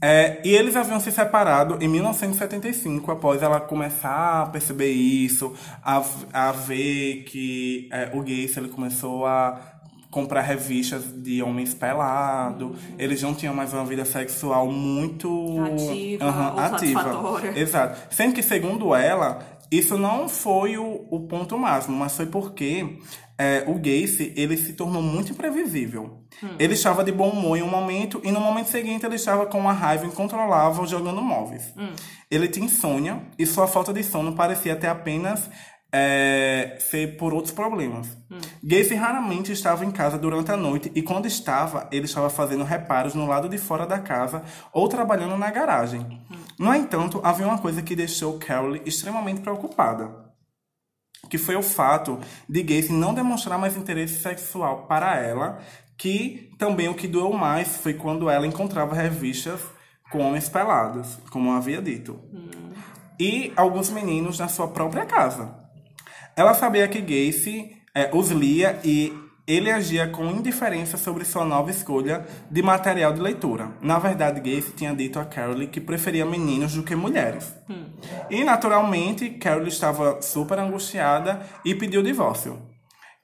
É, 0.00 0.40
e 0.44 0.54
eles 0.54 0.76
haviam 0.76 1.00
se 1.00 1.10
separado 1.10 1.82
em 1.82 1.88
1975, 1.88 3.10
após 3.10 3.42
ela 3.42 3.58
começar 3.58 4.42
a 4.42 4.46
perceber 4.46 4.92
isso, 4.92 5.54
a, 5.82 6.04
a 6.32 6.52
ver 6.52 7.24
que 7.24 7.88
é, 7.90 8.10
o 8.14 8.20
Gacy 8.20 8.58
ele 8.58 8.68
começou 8.68 9.26
a 9.26 9.75
comprar 10.16 10.40
revistas 10.40 11.04
de 11.04 11.42
homens 11.42 11.74
pelados. 11.74 12.68
Uhum. 12.68 12.94
Eles 12.98 13.20
não 13.20 13.34
tinham 13.34 13.54
mais 13.54 13.74
uma 13.74 13.84
vida 13.84 14.02
sexual 14.06 14.66
muito 14.72 15.28
ativa, 15.60 16.24
uhum, 16.24 16.58
ativa. 16.58 17.58
Exato. 17.60 18.14
Sendo 18.14 18.34
que, 18.34 18.42
segundo 18.42 18.94
ela, 18.94 19.46
isso 19.70 19.98
não 19.98 20.26
foi 20.26 20.78
o, 20.78 21.06
o 21.10 21.20
ponto 21.28 21.58
máximo, 21.58 21.98
mas 21.98 22.16
foi 22.16 22.24
porque 22.24 22.98
é, 23.36 23.62
o 23.66 23.74
Gacy 23.74 24.32
ele 24.34 24.56
se 24.56 24.72
tornou 24.72 25.02
muito 25.02 25.32
imprevisível. 25.32 26.22
Hum. 26.42 26.48
Ele 26.58 26.72
estava 26.72 27.04
de 27.04 27.12
bom 27.12 27.28
humor 27.28 27.58
em 27.58 27.62
um 27.62 27.68
momento 27.68 28.18
e 28.24 28.32
no 28.32 28.40
momento 28.40 28.70
seguinte 28.70 29.04
ele 29.04 29.16
estava 29.16 29.44
com 29.44 29.58
uma 29.58 29.72
raiva 29.74 30.06
incontrolável 30.06 30.86
jogando 30.86 31.20
móveis. 31.20 31.74
Hum. 31.76 31.92
Ele 32.30 32.48
tinha 32.48 32.64
insônia 32.64 33.20
e 33.38 33.44
sua 33.44 33.66
falta 33.66 33.92
de 33.92 34.02
sono 34.02 34.32
parecia 34.32 34.76
ter 34.76 34.86
apenas 34.86 35.50
é, 35.98 36.76
ser 36.78 37.16
por 37.16 37.32
outros 37.32 37.54
problemas. 37.54 38.06
Hum. 38.30 38.38
Gacy 38.62 38.94
raramente 38.94 39.50
estava 39.50 39.82
em 39.82 39.90
casa 39.90 40.18
durante 40.18 40.52
a 40.52 40.56
noite 40.56 40.92
e 40.94 41.00
quando 41.00 41.24
estava, 41.26 41.88
ele 41.90 42.04
estava 42.04 42.28
fazendo 42.28 42.64
reparos 42.64 43.14
no 43.14 43.26
lado 43.26 43.48
de 43.48 43.56
fora 43.56 43.86
da 43.86 43.98
casa 43.98 44.42
ou 44.74 44.88
trabalhando 44.88 45.38
na 45.38 45.50
garagem. 45.50 46.00
Hum. 46.00 46.36
No 46.58 46.74
entanto, 46.74 47.20
havia 47.24 47.46
uma 47.46 47.58
coisa 47.58 47.80
que 47.82 47.96
deixou 47.96 48.38
Carol 48.38 48.76
extremamente 48.84 49.40
preocupada. 49.40 50.26
que 51.30 51.38
foi 51.38 51.56
o 51.56 51.62
fato 51.62 52.20
de 52.48 52.62
Gacy 52.62 52.92
não 52.92 53.12
demonstrar 53.14 53.58
mais 53.58 53.76
interesse 53.76 54.20
sexual 54.20 54.86
para 54.86 55.16
ela, 55.16 55.58
que 55.98 56.50
também 56.58 56.88
o 56.88 56.94
que 56.94 57.08
doeu 57.08 57.32
mais 57.32 57.78
foi 57.78 57.94
quando 57.94 58.30
ela 58.30 58.46
encontrava 58.46 58.94
revistas 58.94 59.60
com 60.12 60.20
homens 60.20 60.48
pelados, 60.48 61.18
como 61.30 61.52
havia 61.52 61.82
dito. 61.82 62.20
E 63.18 63.52
alguns 63.56 63.90
meninos 63.90 64.38
na 64.38 64.46
sua 64.46 64.68
própria 64.68 65.04
casa. 65.04 65.65
Ela 66.36 66.52
sabia 66.52 66.86
que 66.86 67.00
Gacy 67.00 67.74
é, 67.94 68.10
os 68.12 68.30
lia 68.30 68.78
e 68.84 69.10
ele 69.46 69.70
agia 69.70 70.06
com 70.06 70.26
indiferença 70.26 70.98
sobre 70.98 71.24
sua 71.24 71.46
nova 71.46 71.70
escolha 71.70 72.26
de 72.50 72.62
material 72.62 73.14
de 73.14 73.22
leitura. 73.22 73.72
Na 73.80 73.98
verdade, 73.98 74.40
Gacy 74.40 74.72
tinha 74.72 74.94
dito 74.94 75.18
a 75.18 75.24
Carol 75.24 75.66
que 75.68 75.80
preferia 75.80 76.26
meninos 76.26 76.74
do 76.74 76.82
que 76.82 76.94
mulheres. 76.94 77.54
E, 78.28 78.44
naturalmente, 78.44 79.30
Carol 79.30 79.66
estava 79.66 80.20
super 80.20 80.58
angustiada 80.58 81.40
e 81.64 81.74
pediu 81.74 82.00
o 82.00 82.04
divórcio. 82.04 82.60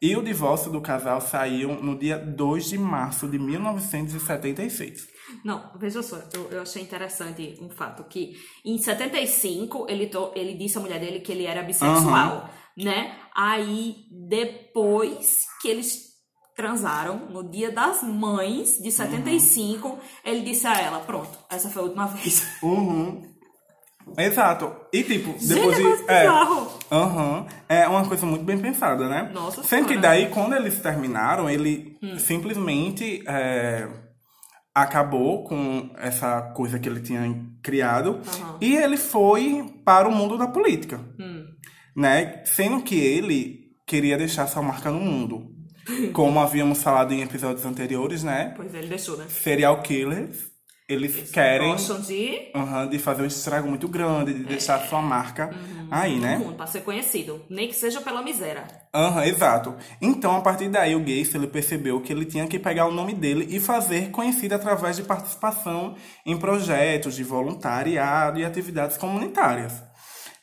E 0.00 0.16
o 0.16 0.22
divórcio 0.22 0.72
do 0.72 0.80
casal 0.80 1.20
saiu 1.20 1.80
no 1.82 1.96
dia 1.98 2.18
2 2.18 2.70
de 2.70 2.78
março 2.78 3.28
de 3.28 3.38
1976. 3.38 5.06
Não, 5.44 5.70
veja 5.78 6.02
só, 6.02 6.20
eu, 6.32 6.50
eu 6.50 6.62
achei 6.62 6.82
interessante 6.82 7.58
um 7.60 7.68
fato 7.68 8.02
que 8.04 8.36
em 8.64 8.78
75 8.78 9.86
ele, 9.88 10.06
to, 10.06 10.32
ele 10.34 10.54
disse 10.54 10.78
à 10.78 10.80
mulher 10.80 10.98
dele 10.98 11.20
que 11.20 11.30
ele 11.30 11.46
era 11.46 11.62
bissexual, 11.62 12.50
né? 12.76 13.16
Aí 13.34 13.96
depois 14.10 15.38
que 15.60 15.68
eles 15.68 16.10
transaram, 16.54 17.16
no 17.30 17.42
dia 17.50 17.70
das 17.70 18.02
mães 18.02 18.78
de 18.82 18.90
75, 18.92 19.98
ele 20.24 20.40
disse 20.42 20.66
a 20.66 20.74
ela: 20.80 21.00
Pronto, 21.00 21.36
essa 21.50 21.68
foi 21.70 21.82
a 21.82 21.84
última 21.86 22.06
vez. 22.08 22.46
Uhum. 22.62 23.30
Exato. 24.18 24.74
E 24.92 25.02
tipo, 25.04 25.32
Gente, 25.38 25.54
depois 25.54 25.78
é 25.78 25.82
de. 26.04 26.10
É. 26.10 26.26
Aham. 26.90 27.46
é 27.68 27.86
uma 27.88 28.04
coisa 28.06 28.26
muito 28.26 28.44
bem 28.44 28.58
pensada, 28.58 29.08
né? 29.08 29.30
Nossa 29.32 29.62
Sendo 29.62 29.86
que 29.88 29.96
daí, 29.96 30.28
quando 30.28 30.54
eles 30.54 30.80
terminaram, 30.80 31.48
ele 31.48 31.96
Hum. 32.02 32.18
simplesmente 32.18 33.22
é, 33.28 33.88
acabou 34.74 35.44
com 35.44 35.88
essa 35.96 36.42
coisa 36.52 36.80
que 36.80 36.88
ele 36.88 37.00
tinha 37.00 37.22
criado 37.62 38.20
Aham. 38.26 38.56
e 38.60 38.74
ele 38.74 38.96
foi 38.96 39.72
para 39.84 40.08
o 40.08 40.12
mundo 40.12 40.36
da 40.36 40.48
política. 40.48 40.98
Hum. 41.18 41.31
Né? 41.94 42.42
Sendo 42.44 42.82
que 42.82 42.94
ele 42.98 43.60
queria 43.86 44.16
deixar 44.16 44.46
sua 44.46 44.62
marca 44.62 44.90
no 44.90 45.00
mundo. 45.00 45.50
Como 46.12 46.38
havíamos 46.40 46.82
falado 46.82 47.12
em 47.12 47.22
episódios 47.22 47.66
anteriores, 47.66 48.22
né? 48.22 48.52
Pois 48.56 48.72
é, 48.74 48.78
ele 48.78 48.88
deixou, 48.88 49.16
né? 49.16 49.26
Serial 49.28 49.82
killers, 49.82 50.52
eles 50.88 51.30
querem 51.30 51.72
Gostam 51.72 52.00
de. 52.00 52.50
Aham, 52.54 52.86
de 52.88 52.98
fazer 53.00 53.22
um 53.22 53.26
estrago 53.26 53.68
muito 53.68 53.88
grande, 53.88 54.32
de 54.32 54.44
deixar 54.44 54.78
sua 54.86 55.02
marca 55.02 55.50
Uhum. 55.52 55.88
aí, 55.90 56.20
né? 56.20 56.38
mundo, 56.38 56.54
pra 56.54 56.66
ser 56.68 56.82
conhecido. 56.82 57.44
Nem 57.50 57.66
que 57.66 57.74
seja 57.74 58.00
pela 58.00 58.22
miséria. 58.22 58.64
Aham, 58.94 59.24
exato. 59.24 59.74
Então, 60.00 60.36
a 60.36 60.40
partir 60.40 60.68
daí, 60.68 60.94
o 60.94 61.00
Gacy 61.00 61.32
ele 61.36 61.48
percebeu 61.48 62.00
que 62.00 62.12
ele 62.12 62.24
tinha 62.26 62.46
que 62.46 62.58
pegar 62.60 62.86
o 62.86 62.92
nome 62.92 63.14
dele 63.14 63.46
e 63.50 63.58
fazer 63.58 64.10
conhecido 64.10 64.54
através 64.54 64.96
de 64.96 65.02
participação 65.02 65.96
em 66.24 66.36
projetos 66.36 67.16
de 67.16 67.24
voluntariado 67.24 68.38
e 68.38 68.44
atividades 68.44 68.96
comunitárias. 68.96 69.82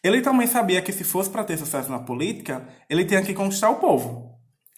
Ele 0.03 0.21
também 0.21 0.47
sabia 0.47 0.81
que 0.81 0.93
se 0.93 1.03
fosse 1.03 1.29
para 1.29 1.43
ter 1.43 1.57
sucesso 1.57 1.89
na 1.91 1.99
política, 1.99 2.67
ele 2.89 3.03
tinha 3.05 3.21
que 3.21 3.33
conquistar 3.33 3.69
o 3.69 3.75
povo. 3.75 4.29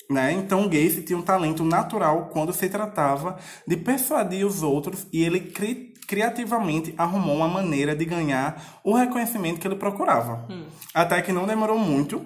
Né? 0.09 0.31
Então, 0.33 0.67
Gacy 0.67 1.03
tinha 1.03 1.17
um 1.17 1.21
talento 1.21 1.63
natural 1.63 2.29
quando 2.33 2.51
se 2.51 2.67
tratava 2.67 3.37
de 3.67 3.77
persuadir 3.77 4.45
os 4.45 4.61
outros 4.61 5.07
e 5.13 5.23
ele 5.23 5.39
cri- 5.39 5.93
criativamente 6.07 6.93
arrumou 6.97 7.37
uma 7.37 7.47
maneira 7.47 7.95
de 7.95 8.03
ganhar 8.03 8.81
o 8.83 8.93
reconhecimento 8.93 9.59
que 9.59 9.67
ele 9.67 9.75
procurava. 9.77 10.45
Até 10.93 11.21
que 11.21 11.31
não 11.31 11.45
demorou 11.47 11.77
muito, 11.77 12.25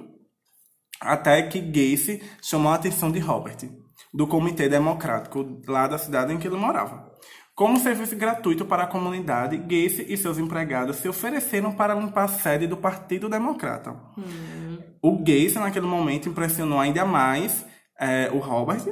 até 0.99 1.43
que 1.43 1.59
Gacy 1.61 2.23
chamou 2.41 2.71
a 2.71 2.75
atenção 2.75 3.11
de 3.11 3.19
Robert, 3.19 3.57
do 4.13 4.25
Comitê 4.25 4.67
Democrático 4.67 5.61
lá 5.67 5.85
da 5.87 5.97
cidade 5.99 6.33
em 6.33 6.39
que 6.39 6.47
ele 6.47 6.55
morava. 6.57 7.11
Como 7.55 7.79
serviço 7.79 8.17
gratuito 8.17 8.65
para 8.65 8.83
a 8.83 8.87
comunidade, 8.87 9.55
Gacy 9.55 10.05
e 10.09 10.17
seus 10.17 10.37
empregados 10.37 10.97
se 10.97 11.07
ofereceram 11.07 11.71
para 11.71 11.95
limpar 11.95 12.25
a 12.25 12.27
sede 12.27 12.67
do 12.67 12.75
Partido 12.75 13.29
Democrata. 13.29 13.95
O 15.01 15.19
Gacy, 15.19 15.55
naquele 15.55 15.85
momento, 15.87 16.27
impressionou 16.27 16.77
ainda 16.77 17.05
mais 17.05 17.65
eh, 17.97 18.29
o 18.33 18.39
Robert, 18.39 18.83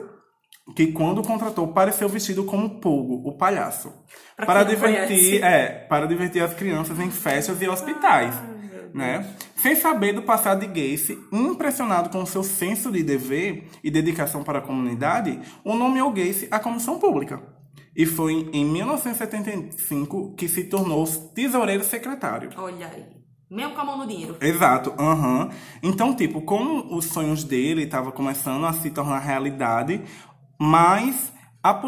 que 0.77 0.93
quando 0.93 1.20
o 1.20 1.27
contratou 1.27 1.74
pareceu 1.74 2.08
vestido 2.08 2.46
como 2.46 2.79
Pogo, 2.79 3.27
o 3.27 3.38
palhaço. 3.38 3.91
Pra 4.38 4.46
para 4.46 4.63
divertir, 4.63 5.43
é, 5.43 5.67
para 5.89 6.05
divertir 6.05 6.41
as 6.41 6.53
crianças 6.53 6.98
em 7.01 7.12
festas 7.12 7.62
e 7.62 7.67
hospitais. 7.67 8.34
né? 8.93 9.27
Sem 9.58 9.75
saber 9.75 10.13
do 10.13 10.22
passado 10.22 10.65
de 10.65 10.67
Gacy, 10.67 11.20
impressionado 11.34 12.10
com 12.10 12.25
seu 12.25 12.43
senso 12.43 12.89
de 12.89 13.03
dever 13.03 13.67
e 13.84 13.91
dedicação 13.91 14.41
para 14.41 14.60
a 14.60 14.62
comunidade, 14.62 15.38
o 15.65 15.75
nomeou 15.75 16.12
Gacy 16.12 16.48
à 16.50 16.60
comissão 16.60 16.98
pública. 16.98 17.41
E 17.96 18.06
foi 18.06 18.50
em 18.52 18.66
1975 18.66 20.34
que 20.36 20.48
se 20.48 20.64
tornou 20.64 21.06
tesoureiro 21.36 21.84
secretário. 21.84 22.50
Olha 22.58 22.88
aí. 22.88 23.06
Mesmo 23.50 23.76
com 23.76 23.82
a 23.82 23.86
mão 23.86 23.98
no 24.00 24.08
dinheiro. 24.08 24.36
Exato, 24.42 24.94
aham. 24.98 25.50
Então, 25.84 26.16
tipo, 26.16 26.42
como 26.42 26.96
os 26.96 27.06
sonhos 27.06 27.44
dele 27.44 27.84
estavam 27.84 28.12
começando 28.12 28.66
a 28.66 28.74
se 28.74 28.90
tornar 28.90 29.20
realidade, 29.20 30.02
mas 30.60 31.32
a, 31.62 31.80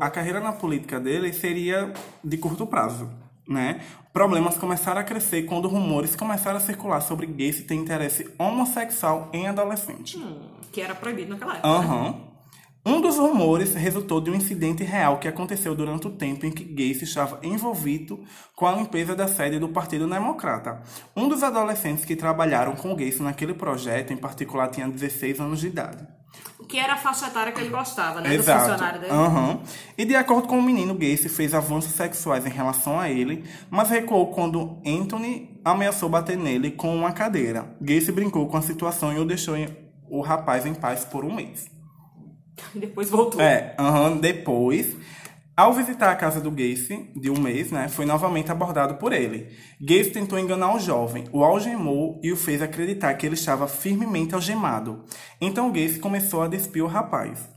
a 0.00 0.10
carreira 0.10 0.40
na 0.40 0.52
política 0.52 0.98
dele 0.98 1.32
seria 1.32 1.92
de 2.24 2.36
curto 2.36 2.66
prazo, 2.66 3.08
né? 3.48 3.80
Problemas 4.12 4.56
começaram 4.58 5.00
a 5.00 5.04
crescer 5.04 5.42
quando 5.44 5.68
rumores 5.68 6.16
começaram 6.16 6.56
a 6.56 6.60
circular 6.60 7.00
sobre 7.00 7.26
Gacy 7.26 7.62
ter 7.62 7.74
interesse 7.74 8.28
homossexual 8.36 9.30
em 9.32 9.46
adolescente. 9.46 10.18
Hum, 10.18 10.40
que 10.72 10.80
era 10.80 10.94
proibido 10.94 11.30
naquela 11.30 11.52
época. 11.52 11.68
Aham. 11.68 12.25
Um 12.86 13.00
dos 13.00 13.16
rumores 13.16 13.74
resultou 13.74 14.20
de 14.20 14.30
um 14.30 14.34
incidente 14.36 14.84
real 14.84 15.18
que 15.18 15.26
aconteceu 15.26 15.74
durante 15.74 16.06
o 16.06 16.10
tempo 16.10 16.46
em 16.46 16.52
que 16.52 16.62
Gacy 16.62 17.02
estava 17.02 17.40
envolvido 17.42 18.22
com 18.54 18.64
a 18.64 18.70
limpeza 18.70 19.12
da 19.12 19.26
sede 19.26 19.58
do 19.58 19.68
Partido 19.70 20.08
Democrata. 20.08 20.80
Um 21.16 21.28
dos 21.28 21.42
adolescentes 21.42 22.04
que 22.04 22.14
trabalharam 22.14 22.76
com 22.76 22.94
Gacy 22.94 23.24
naquele 23.24 23.54
projeto, 23.54 24.12
em 24.12 24.16
particular, 24.16 24.68
tinha 24.68 24.88
16 24.88 25.40
anos 25.40 25.58
de 25.58 25.66
idade. 25.66 26.06
Que 26.68 26.78
era 26.78 26.92
a 26.92 26.96
faixa 26.96 27.26
etária 27.26 27.50
que 27.50 27.60
ele 27.60 27.70
gostava, 27.70 28.20
né? 28.20 28.28
Do 28.28 28.34
Exato. 28.36 28.70
funcionário 28.70 29.00
dele. 29.00 29.12
Aham. 29.12 29.60
E 29.98 30.04
de 30.04 30.14
acordo 30.14 30.46
com 30.46 30.56
o 30.56 30.62
menino, 30.62 30.94
Gacy 30.94 31.28
fez 31.28 31.54
avanços 31.54 31.90
sexuais 31.90 32.46
em 32.46 32.50
relação 32.50 33.00
a 33.00 33.10
ele, 33.10 33.42
mas 33.68 33.90
recuou 33.90 34.28
quando 34.28 34.80
Anthony 34.86 35.60
ameaçou 35.64 36.08
bater 36.08 36.36
nele 36.36 36.70
com 36.70 36.94
uma 36.94 37.10
cadeira. 37.10 37.74
Gacy 37.80 38.12
brincou 38.12 38.46
com 38.46 38.56
a 38.56 38.62
situação 38.62 39.12
e 39.12 39.18
o 39.18 39.24
deixou 39.24 39.56
o 40.08 40.20
rapaz 40.20 40.64
em 40.64 40.74
paz 40.74 41.04
por 41.04 41.24
um 41.24 41.34
mês. 41.34 41.74
Depois 42.74 43.10
voltou. 43.10 43.40
É, 43.40 43.74
aham, 43.78 44.16
depois, 44.18 44.96
ao 45.56 45.72
visitar 45.72 46.10
a 46.10 46.16
casa 46.16 46.40
do 46.40 46.50
Gacy, 46.50 47.10
de 47.16 47.30
um 47.30 47.38
mês, 47.38 47.70
né, 47.70 47.88
foi 47.88 48.04
novamente 48.04 48.52
abordado 48.52 48.96
por 48.96 49.12
ele. 49.12 49.48
Gacy 49.80 50.10
tentou 50.10 50.38
enganar 50.38 50.74
o 50.74 50.78
jovem, 50.78 51.24
o 51.32 51.42
algemou 51.42 52.20
e 52.22 52.30
o 52.30 52.36
fez 52.36 52.60
acreditar 52.60 53.14
que 53.14 53.24
ele 53.24 53.34
estava 53.34 53.66
firmemente 53.66 54.34
algemado. 54.34 55.04
Então 55.40 55.72
Gacy 55.72 55.98
começou 55.98 56.42
a 56.42 56.48
despir 56.48 56.84
o 56.84 56.88
rapaz. 56.88 57.55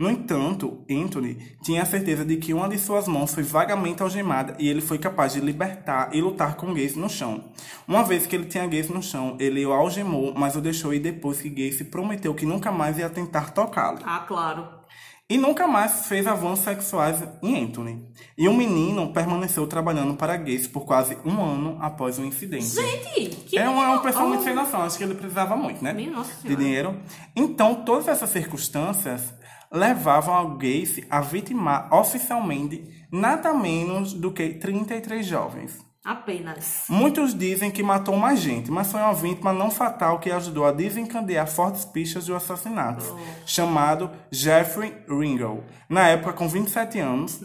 No 0.00 0.08
entanto, 0.08 0.82
Anthony 0.90 1.58
tinha 1.62 1.82
a 1.82 1.84
certeza 1.84 2.24
de 2.24 2.38
que 2.38 2.54
uma 2.54 2.70
de 2.70 2.78
suas 2.78 3.06
mãos 3.06 3.34
foi 3.34 3.42
vagamente 3.42 4.02
algemada 4.02 4.56
e 4.58 4.66
ele 4.66 4.80
foi 4.80 4.96
capaz 4.96 5.34
de 5.34 5.40
libertar 5.40 6.08
e 6.14 6.22
lutar 6.22 6.56
com 6.56 6.72
Gacy 6.72 6.98
no 6.98 7.10
chão. 7.10 7.52
Uma 7.86 8.02
vez 8.02 8.26
que 8.26 8.34
ele 8.34 8.46
tinha 8.46 8.66
Gacy 8.66 8.94
no 8.94 9.02
chão, 9.02 9.36
ele 9.38 9.64
o 9.66 9.74
algemou, 9.74 10.32
mas 10.34 10.56
o 10.56 10.60
deixou 10.62 10.94
ir 10.94 11.00
depois 11.00 11.42
que 11.42 11.50
Gacy 11.50 11.84
prometeu 11.84 12.34
que 12.34 12.46
nunca 12.46 12.72
mais 12.72 12.96
ia 12.96 13.10
tentar 13.10 13.50
tocá-lo. 13.50 13.98
Ah, 14.02 14.24
claro. 14.26 14.66
E 15.28 15.36
nunca 15.36 15.68
mais 15.68 16.06
fez 16.06 16.26
avanços 16.26 16.64
sexuais 16.64 17.22
em 17.42 17.62
Anthony. 17.62 18.02
E 18.38 18.48
o 18.48 18.54
menino 18.54 19.12
permaneceu 19.12 19.66
trabalhando 19.66 20.14
para 20.14 20.34
Gacy 20.38 20.70
por 20.70 20.86
quase 20.86 21.18
um 21.26 21.44
ano 21.44 21.76
após 21.78 22.18
o 22.18 22.24
incidente. 22.24 22.64
Gente, 22.64 23.36
que 23.36 23.58
é 23.58 23.68
uma, 23.68 23.90
uma 23.90 24.02
pessoa 24.02 24.24
muito 24.24 24.40
Oh, 24.40 24.44
sem 24.44 24.54
noção, 24.54 24.80
acho 24.80 24.96
que 24.96 25.04
ele 25.04 25.14
precisava 25.14 25.54
muito, 25.56 25.84
né? 25.84 25.92
Minha 25.92 26.12
nossa 26.12 26.32
De 26.42 26.56
dinheiro. 26.56 26.96
Então, 27.36 27.74
todas 27.74 28.08
essas 28.08 28.30
circunstâncias 28.30 29.38
levavam 29.72 30.34
ao 30.34 30.50
Gacy 30.56 31.06
a 31.08 31.20
vitimar 31.20 31.92
oficialmente 31.94 32.84
nada 33.12 33.52
menos 33.54 34.12
do 34.12 34.32
que 34.32 34.50
33 34.54 35.24
jovens. 35.24 35.90
Apenas. 36.02 36.84
Muitos 36.88 37.34
dizem 37.34 37.70
que 37.70 37.82
matou 37.82 38.16
mais 38.16 38.40
gente, 38.40 38.70
mas 38.70 38.90
foi 38.90 39.00
uma 39.00 39.12
vítima 39.12 39.52
não 39.52 39.70
fatal 39.70 40.18
que 40.18 40.30
ajudou 40.30 40.64
a 40.64 40.72
desencadear 40.72 41.46
fortes 41.46 41.84
pistas 41.84 42.24
de 42.24 42.32
assassinatos, 42.32 43.12
chamado 43.44 44.10
Jeffrey 44.30 44.94
Ringel. 45.06 45.62
Na 45.88 46.08
época, 46.08 46.32
com 46.32 46.48
27 46.48 46.98
anos, 46.98 47.40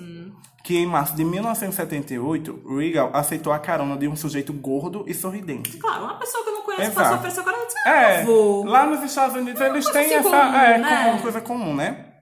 que 0.63 0.77
em 0.77 0.86
março 0.86 1.15
de 1.15 1.25
1978, 1.25 2.63
Ringel 2.65 3.12
aceitou 3.13 3.51
a 3.51 3.60
carona 3.60 3.98
de 3.98 4.08
um 4.08 4.15
sujeito 4.15 4.53
gordo 4.53 5.03
e 5.05 5.13
sorridente. 5.13 5.77
Claro, 5.77 6.05
uma 6.05 6.15
pessoa 6.17 6.41
que 6.44 6.50
eu 6.50 6.53
não 6.53 6.62
conheço 6.62 6.91
Exato. 6.91 7.22
passou 7.22 7.41
a 7.41 7.44
o 7.44 7.46
cara 7.46 7.65
disse, 7.65 7.77
ah, 7.86 7.91
É, 7.91 8.24
vou. 8.24 8.65
lá 8.65 8.86
nos 8.86 9.03
Estados 9.03 9.36
Unidos 9.36 9.62
eles 9.62 9.86
têm 9.89 10.05
assim 10.05 10.13
essa 10.15 10.29
comum, 10.29 10.55
é, 10.55 10.77
né? 10.77 11.20
coisa 11.22 11.41
comum, 11.41 11.75
né? 11.75 12.14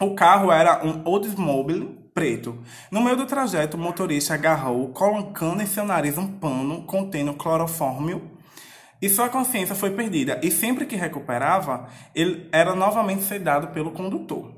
O 0.00 0.14
carro 0.14 0.52
era 0.52 0.84
um 0.86 1.02
Oldsmobile 1.04 1.98
preto. 2.14 2.58
No 2.90 3.02
meio 3.02 3.16
do 3.16 3.26
trajeto, 3.26 3.76
o 3.76 3.80
motorista 3.80 4.34
agarrou, 4.34 4.88
colocando 4.90 5.60
em 5.60 5.66
seu 5.66 5.84
nariz 5.84 6.16
um 6.16 6.38
pano 6.38 6.82
contendo 6.82 7.34
clorofórmio 7.34 8.30
e 9.02 9.08
sua 9.08 9.28
consciência 9.28 9.74
foi 9.74 9.90
perdida. 9.90 10.40
E 10.42 10.50
sempre 10.50 10.86
que 10.86 10.94
recuperava, 10.94 11.88
ele 12.14 12.48
era 12.52 12.74
novamente 12.76 13.22
sedado 13.22 13.68
pelo 13.68 13.90
condutor. 13.90 14.57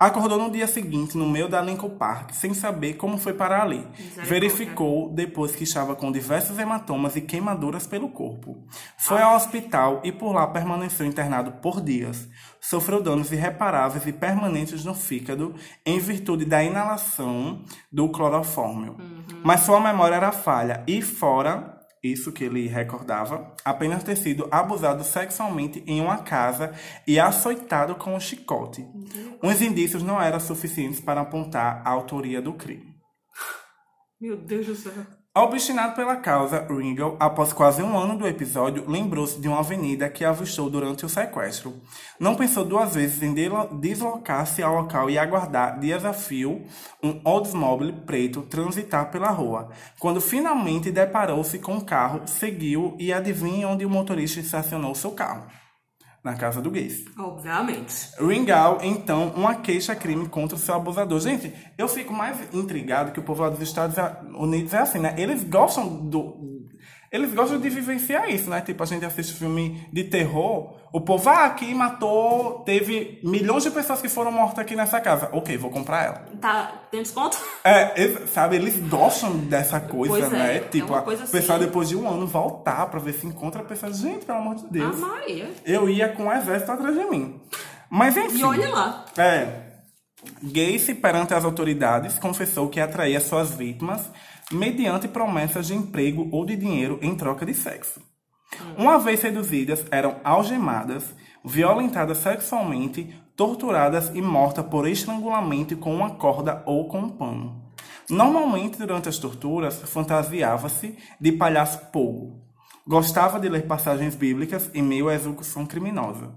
Acordou 0.00 0.38
no 0.38 0.50
dia 0.50 0.66
seguinte, 0.66 1.18
no 1.18 1.28
meio 1.28 1.46
da 1.46 1.60
Lincoln 1.60 1.90
Park, 1.90 2.30
sem 2.30 2.54
saber 2.54 2.94
como 2.94 3.18
foi 3.18 3.34
parar 3.34 3.64
ali. 3.64 3.86
Verificou 4.24 5.12
depois 5.12 5.54
que 5.54 5.64
estava 5.64 5.94
com 5.94 6.10
diversos 6.10 6.58
hematomas 6.58 7.16
e 7.16 7.20
queimaduras 7.20 7.86
pelo 7.86 8.08
corpo. 8.08 8.66
Foi 8.96 9.20
ao 9.20 9.36
hospital 9.36 10.00
e 10.02 10.10
por 10.10 10.32
lá 10.32 10.46
permaneceu 10.46 11.04
internado 11.04 11.52
por 11.60 11.82
dias. 11.82 12.26
Sofreu 12.58 13.02
danos 13.02 13.30
irreparáveis 13.30 14.06
e 14.06 14.12
permanentes 14.14 14.86
no 14.86 14.94
fígado 14.94 15.54
em 15.84 15.98
virtude 15.98 16.46
da 16.46 16.64
inalação 16.64 17.62
do 17.92 18.08
clorofórmio. 18.08 18.96
Mas 19.44 19.60
sua 19.60 19.80
memória 19.80 20.14
era 20.14 20.32
falha 20.32 20.82
e 20.86 21.02
fora 21.02 21.79
isso 22.02 22.32
que 22.32 22.44
ele 22.44 22.66
recordava, 22.66 23.54
apenas 23.64 24.02
ter 24.02 24.16
sido 24.16 24.48
abusado 24.50 25.04
sexualmente 25.04 25.82
em 25.86 26.00
uma 26.00 26.18
casa 26.18 26.72
e 27.06 27.20
açoitado 27.20 27.94
com 27.94 28.14
um 28.14 28.20
chicote. 28.20 28.86
Os 29.42 29.60
indícios 29.60 30.02
não 30.02 30.20
eram 30.20 30.40
suficientes 30.40 31.00
para 31.00 31.20
apontar 31.20 31.82
a 31.84 31.90
autoria 31.90 32.40
do 32.40 32.54
crime. 32.54 32.94
Meu 34.20 34.36
Deus 34.36 34.66
do 34.66 34.74
céu. 34.74 35.19
Obstinado 35.32 35.94
pela 35.94 36.16
causa, 36.16 36.66
Ringo, 36.68 37.16
após 37.20 37.52
quase 37.52 37.80
um 37.80 37.96
ano 37.96 38.18
do 38.18 38.26
episódio, 38.26 38.90
lembrou-se 38.90 39.40
de 39.40 39.46
uma 39.46 39.60
avenida 39.60 40.10
que 40.10 40.24
avistou 40.24 40.68
durante 40.68 41.06
o 41.06 41.08
sequestro. 41.08 41.80
Não 42.18 42.34
pensou 42.34 42.64
duas 42.64 42.96
vezes 42.96 43.22
em 43.22 43.32
deslocar-se 43.78 44.60
ao 44.60 44.74
local 44.74 45.08
e 45.08 45.16
aguardar 45.16 45.78
dias 45.78 46.04
a 46.04 46.12
fio 46.12 46.66
um 47.00 47.20
Oldsmobile 47.24 47.92
preto 48.04 48.42
transitar 48.42 49.12
pela 49.12 49.30
rua. 49.30 49.70
Quando 50.00 50.20
finalmente 50.20 50.90
deparou-se 50.90 51.60
com 51.60 51.76
o 51.76 51.84
carro, 51.84 52.22
seguiu 52.26 52.96
e 52.98 53.12
adivinha 53.12 53.68
onde 53.68 53.86
o 53.86 53.90
motorista 53.90 54.40
estacionou 54.40 54.96
seu 54.96 55.12
carro. 55.12 55.46
Na 56.22 56.34
casa 56.34 56.60
do 56.60 56.70
Gacy. 56.70 57.06
Obviamente. 57.18 58.10
Ringal, 58.20 58.78
então, 58.82 59.28
uma 59.28 59.54
queixa-crime 59.54 60.28
contra 60.28 60.54
o 60.54 60.60
seu 60.60 60.74
abusador. 60.74 61.18
Gente, 61.18 61.52
eu 61.78 61.88
fico 61.88 62.12
mais 62.12 62.54
intrigado 62.54 63.10
que 63.10 63.20
o 63.20 63.22
povo 63.22 63.42
lá 63.42 63.48
dos 63.48 63.62
Estados 63.62 63.96
Unidos 64.34 64.74
é 64.74 64.78
assim, 64.78 64.98
né? 64.98 65.14
Eles 65.16 65.42
gostam 65.44 65.88
do. 65.88 66.59
Eles 67.12 67.34
gostam 67.34 67.58
de 67.58 67.68
vivenciar 67.68 68.30
isso, 68.30 68.48
né? 68.48 68.60
Tipo, 68.60 68.84
a 68.84 68.86
gente 68.86 69.04
assiste 69.04 69.34
filme 69.34 69.84
de 69.92 70.04
terror, 70.04 70.76
o 70.92 71.00
povo, 71.00 71.28
ah, 71.28 71.44
aqui 71.46 71.74
matou, 71.74 72.60
teve 72.60 73.18
milhões 73.24 73.64
de 73.64 73.70
pessoas 73.72 74.00
que 74.00 74.08
foram 74.08 74.30
mortas 74.30 74.60
aqui 74.60 74.76
nessa 74.76 75.00
casa. 75.00 75.28
Ok, 75.32 75.56
vou 75.56 75.70
comprar 75.70 76.04
ela. 76.04 76.24
Tá, 76.40 76.72
tem 76.88 77.02
desconto? 77.02 77.36
É, 77.64 78.00
eles- 78.00 78.30
sabe, 78.30 78.54
eles 78.56 78.76
gostam 78.88 79.36
dessa 79.38 79.80
coisa, 79.80 80.14
Pois 80.20 80.32
é, 80.32 80.36
né? 80.36 80.56
é 80.56 80.60
Tipo, 80.60 80.86
uma 80.92 80.98
a 81.00 81.02
coisa 81.02 81.26
pessoa 81.26 81.56
assim. 81.56 81.66
depois 81.66 81.88
de 81.88 81.96
um 81.96 82.08
ano 82.08 82.28
voltar 82.28 82.86
pra 82.86 83.00
ver 83.00 83.14
se 83.14 83.26
encontra 83.26 83.60
a 83.62 83.64
pessoa. 83.64 83.92
Gente, 83.92 84.24
pelo 84.24 84.38
amor 84.38 84.54
de 84.54 84.66
A 84.66 84.68
Deus. 84.70 84.98
Maria. 85.00 85.50
Eu 85.66 85.88
ia 85.90 86.08
com 86.10 86.28
o 86.28 86.32
exército 86.32 86.70
atrás 86.70 86.94
de 86.94 87.04
mim. 87.06 87.40
Mas 87.90 88.16
enfim. 88.16 88.38
E 88.38 88.44
olha 88.44 88.68
lá. 88.68 89.04
É. 89.18 89.68
Gacy, 90.42 90.94
perante 90.94 91.32
as 91.34 91.44
autoridades, 91.44 92.18
confessou 92.18 92.68
que 92.68 92.78
atraía 92.78 93.20
suas 93.20 93.50
vítimas 93.52 94.02
mediante 94.52 95.08
promessas 95.08 95.68
de 95.68 95.74
emprego 95.74 96.28
ou 96.32 96.44
de 96.44 96.56
dinheiro 96.56 96.98
em 97.02 97.14
troca 97.14 97.46
de 97.46 97.54
sexo. 97.54 98.00
Uma 98.76 98.98
vez 98.98 99.20
seduzidas, 99.20 99.84
eram 99.90 100.16
algemadas, 100.24 101.14
violentadas 101.44 102.18
sexualmente, 102.18 103.14
torturadas 103.36 104.10
e 104.14 104.20
mortas 104.20 104.66
por 104.66 104.86
estrangulamento 104.86 105.76
com 105.76 105.94
uma 105.94 106.10
corda 106.10 106.62
ou 106.66 106.88
com 106.88 106.98
um 106.98 107.08
pano. 107.08 107.70
Normalmente, 108.08 108.76
durante 108.76 109.08
as 109.08 109.18
torturas, 109.18 109.80
fantasiava-se 109.82 110.96
de 111.20 111.32
palhaço 111.32 111.90
pogo. 111.92 112.40
Gostava 112.86 113.38
de 113.38 113.48
ler 113.48 113.66
passagens 113.66 114.16
bíblicas 114.16 114.68
em 114.74 114.82
meio 114.82 115.08
à 115.08 115.14
execução 115.14 115.64
criminosa. 115.64 116.34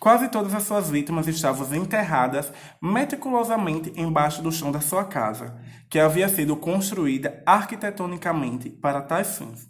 Quase 0.00 0.28
todas 0.28 0.54
as 0.54 0.62
suas 0.62 0.90
vítimas 0.90 1.26
estavam 1.26 1.74
enterradas 1.74 2.52
meticulosamente 2.82 3.92
embaixo 3.96 4.42
do 4.42 4.52
chão 4.52 4.70
da 4.70 4.80
sua 4.80 5.04
casa, 5.04 5.58
que 5.88 5.98
havia 5.98 6.28
sido 6.28 6.54
construída 6.56 7.42
arquitetonicamente 7.46 8.68
para 8.68 9.00
tais 9.00 9.38
fins. 9.38 9.66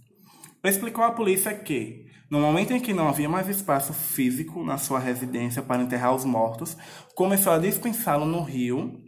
Explicou 0.64 1.04
à 1.04 1.12
polícia 1.12 1.54
que, 1.54 2.06
no 2.28 2.40
momento 2.40 2.72
em 2.72 2.80
que 2.80 2.92
não 2.92 3.08
havia 3.08 3.28
mais 3.28 3.48
espaço 3.48 3.92
físico 3.92 4.64
na 4.64 4.78
sua 4.78 4.98
residência 4.98 5.62
para 5.62 5.82
enterrar 5.82 6.12
os 6.12 6.24
mortos, 6.24 6.76
começou 7.14 7.52
a 7.52 7.58
dispensá-lo 7.58 8.26
no 8.26 8.42
rio, 8.42 9.00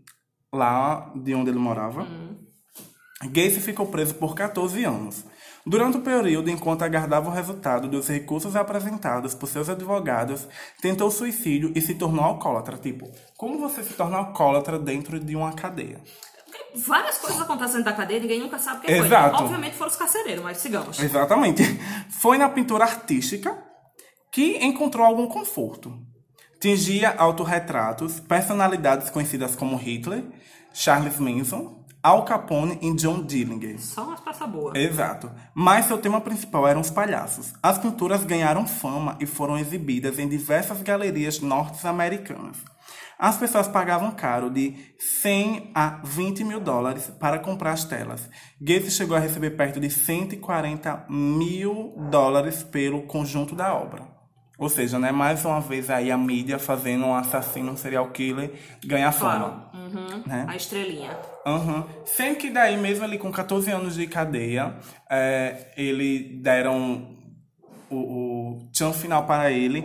lá 0.53 1.13
de 1.17 1.35
onde 1.35 1.51
ele 1.51 1.59
morava. 1.59 2.07
Gacy 3.25 3.61
ficou 3.61 3.87
preso 3.87 4.15
por 4.15 4.37
14 4.37 4.85
anos. 4.85 5.25
Durante 5.69 5.99
o 5.99 6.01
período, 6.01 6.49
enquanto 6.49 6.83
aguardava 6.83 7.29
o 7.29 7.33
resultado 7.33 7.89
dos 7.89 8.09
recursos 8.09 8.57
apresentados 8.57 9.35
por 9.35 9.47
seus 9.47 9.69
advogados, 9.69 10.49
tentou 10.81 11.11
suicídio 11.11 11.71
e 11.77 11.81
se 11.83 11.95
tornou 11.95 12.25
alcoólatra. 12.25 12.79
Tipo, 12.79 13.07
como 13.37 13.59
você 13.59 13.83
se 13.83 13.93
torna 13.93 14.17
alcoólatra 14.17 14.79
dentro 14.79 15.21
de 15.21 15.37
uma 15.37 15.53
cadeia? 15.53 16.01
Várias 16.75 17.19
coisas 17.19 17.43
acontecem 17.43 17.77
dentro 17.77 17.91
da 17.91 17.97
cadeia, 17.97 18.19
ninguém 18.19 18.41
nunca 18.41 18.59
sabe 18.59 18.79
o 18.79 18.81
que 18.81 18.93
Exato. 18.93 19.37
foi. 19.37 19.45
Obviamente 19.45 19.77
foram 19.77 19.91
os 19.91 19.97
carcereiros, 19.99 20.43
mas 20.43 20.57
sigamos. 20.57 20.99
Exatamente. 20.99 21.63
Foi 22.09 22.39
na 22.39 22.49
pintura 22.49 22.85
artística 22.85 23.57
que 24.33 24.65
encontrou 24.65 25.05
algum 25.05 25.27
conforto. 25.27 25.93
Tingia 26.59 27.15
autorretratos, 27.15 28.21
personalidades 28.21 29.11
conhecidas 29.11 29.55
como 29.55 29.77
Hitler, 29.77 30.25
Charles 30.73 31.19
Manson, 31.19 31.78
Al 32.03 32.25
Capone 32.25 32.79
e 32.81 32.95
John 32.95 33.25
Dillinger. 33.25 33.81
Só 33.81 34.05
umas 34.05 34.21
peças 34.21 34.49
boas. 34.49 34.77
Exato. 34.77 35.31
Mas 35.53 35.87
seu 35.87 35.99
tema 35.99 36.21
principal 36.21 36.67
eram 36.67 36.81
os 36.81 36.91
palhaços. 36.91 37.53
As 37.63 37.79
pinturas 37.79 38.25
ganharam 38.25 38.67
fama 38.67 39.17
e 39.21 39.27
foram 39.27 39.59
exibidas 39.59 40.19
em 40.19 40.29
diversas 40.29 40.81
galerias 40.83 41.41
norte-americanas. 41.41 42.59
As 43.19 43.37
pessoas 43.37 43.67
pagavam 43.67 44.13
caro 44.13 44.49
de 44.49 44.77
100 44.97 45.73
a 45.75 46.01
20 46.05 46.45
mil 46.45 46.61
dólares 46.61 47.11
para 47.19 47.41
comprar 47.41 47.73
as 47.73 47.85
telas. 47.85 48.31
Gates 48.61 48.95
chegou 48.95 49.17
a 49.17 49.21
receber 49.21 49.51
perto 49.51 49.81
de 49.81 49.91
140 49.91 51.07
mil 51.11 51.95
dólares 52.11 52.63
pelo 52.63 53.03
conjunto 53.03 53.57
da 53.57 53.75
obra. 53.75 54.18
Ou 54.59 54.69
seja, 54.69 54.99
né, 54.99 55.13
mais 55.13 55.45
uma 55.45 55.61
vez 55.61 55.89
aí 55.89 56.11
a 56.11 56.19
mídia 56.19 56.59
fazendo 56.59 57.07
um 57.07 57.15
assassino, 57.15 57.71
um 57.71 57.77
serial 57.77 58.11
killer 58.11 58.51
ganhar 58.85 59.13
fama. 59.13 59.71
Uhum. 59.73 60.25
Né? 60.27 60.47
A 60.49 60.57
estrelinha. 60.57 61.17
Aham. 61.47 61.87
Sendo 62.05 62.39
que 62.39 62.51
daí, 62.51 62.77
mesmo 62.77 63.05
ali 63.05 63.19
com 63.19 63.31
14 63.31 63.71
anos 63.71 63.95
de 63.95 64.09
cadeia, 64.09 64.75
é, 65.09 65.69
ele 65.77 66.41
deram 66.43 67.17
o, 67.89 67.97
o 67.97 68.69
tchan 68.73 68.93
final 68.93 69.27
para 69.27 69.53
ele, 69.53 69.85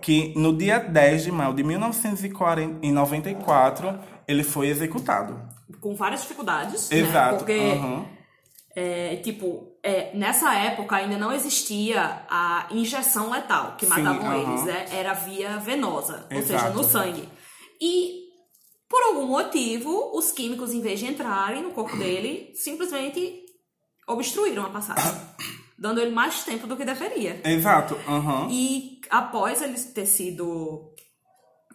que 0.00 0.32
no 0.36 0.56
dia 0.56 0.78
10 0.78 1.24
de 1.24 1.30
maio 1.30 1.52
de 1.52 1.62
1994, 1.62 3.98
ele 4.26 4.42
foi 4.42 4.68
executado. 4.68 5.38
Com 5.82 5.94
várias 5.94 6.22
dificuldades. 6.22 6.90
Exato. 6.90 7.32
Né? 7.32 7.38
Porque, 7.38 7.52
aham. 7.52 8.06
É, 8.76 9.16
tipo, 9.16 9.76
é, 9.82 10.10
nessa 10.16 10.52
época 10.54 10.96
ainda 10.96 11.16
não 11.16 11.32
existia 11.32 12.24
a 12.28 12.66
injeção 12.70 13.30
letal 13.30 13.76
que 13.76 13.86
Sim, 13.86 13.90
matavam 13.90 14.30
aham. 14.30 14.50
eles, 14.50 14.64
né? 14.64 14.86
Era 14.92 15.12
via 15.14 15.56
venosa, 15.58 16.26
ou 16.32 16.42
seja, 16.42 16.54
Exato. 16.56 16.76
no 16.76 16.84
sangue. 16.84 17.28
E 17.80 18.24
por 18.88 19.00
algum 19.02 19.26
motivo, 19.26 20.10
os 20.16 20.30
químicos, 20.32 20.72
em 20.72 20.80
vez 20.80 20.98
de 21.00 21.06
entrarem 21.06 21.62
no 21.62 21.70
corpo 21.70 21.96
dele, 21.96 22.52
simplesmente 22.54 23.42
obstruíram 24.06 24.64
a 24.66 24.70
passagem, 24.70 25.20
dando 25.78 26.00
ele 26.00 26.10
mais 26.12 26.44
tempo 26.44 26.66
do 26.66 26.76
que 26.76 26.84
deveria. 26.84 27.40
Exato. 27.44 27.94
aham. 28.08 28.48
E 28.50 29.00
após 29.10 29.62
ele 29.62 29.78
ter 29.78 30.06
sido 30.06 30.92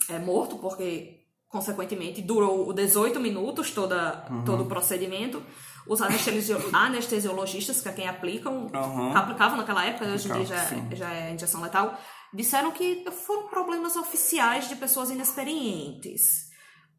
é, 0.09 0.19
morto, 0.19 0.57
porque 0.57 1.17
consequentemente 1.47 2.21
durou 2.21 2.71
18 2.73 3.19
minutos 3.19 3.71
toda, 3.71 4.25
Uhum. 4.29 4.43
todo 4.45 4.63
o 4.63 4.67
procedimento, 4.67 5.41
os 5.87 6.01
anestesio- 6.01 6.69
anestesiologistas, 6.75 7.81
que 7.81 7.89
é 7.89 7.93
quem 7.93 8.07
aplicam, 8.07 8.67
Uhum. 8.73 9.15
aplicavam 9.15 9.57
naquela 9.57 9.85
época, 9.85 10.05
hoje 10.05 10.29
em 10.29 10.33
dia 10.33 10.45
já, 10.45 10.55
é- 10.63 10.95
já 10.95 11.13
é 11.13 11.33
injeção 11.33 11.61
letal, 11.61 11.97
disseram 12.33 12.71
que 12.71 13.03
foram 13.11 13.47
problemas 13.47 13.95
oficiais 13.95 14.67
de 14.69 14.75
pessoas 14.75 15.09
inexperientes. 15.09 16.49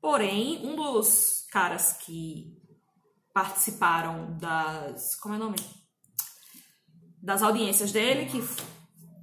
Porém, 0.00 0.64
um 0.66 0.74
dos 0.76 1.44
caras 1.52 1.92
que 2.04 2.56
participaram 3.32 4.36
das. 4.38 5.14
Como 5.20 5.34
é 5.34 5.38
o 5.38 5.40
nome? 5.40 5.56
Das 7.22 7.42
audiências 7.42 7.92
dele, 7.92 8.26
que 8.26 8.42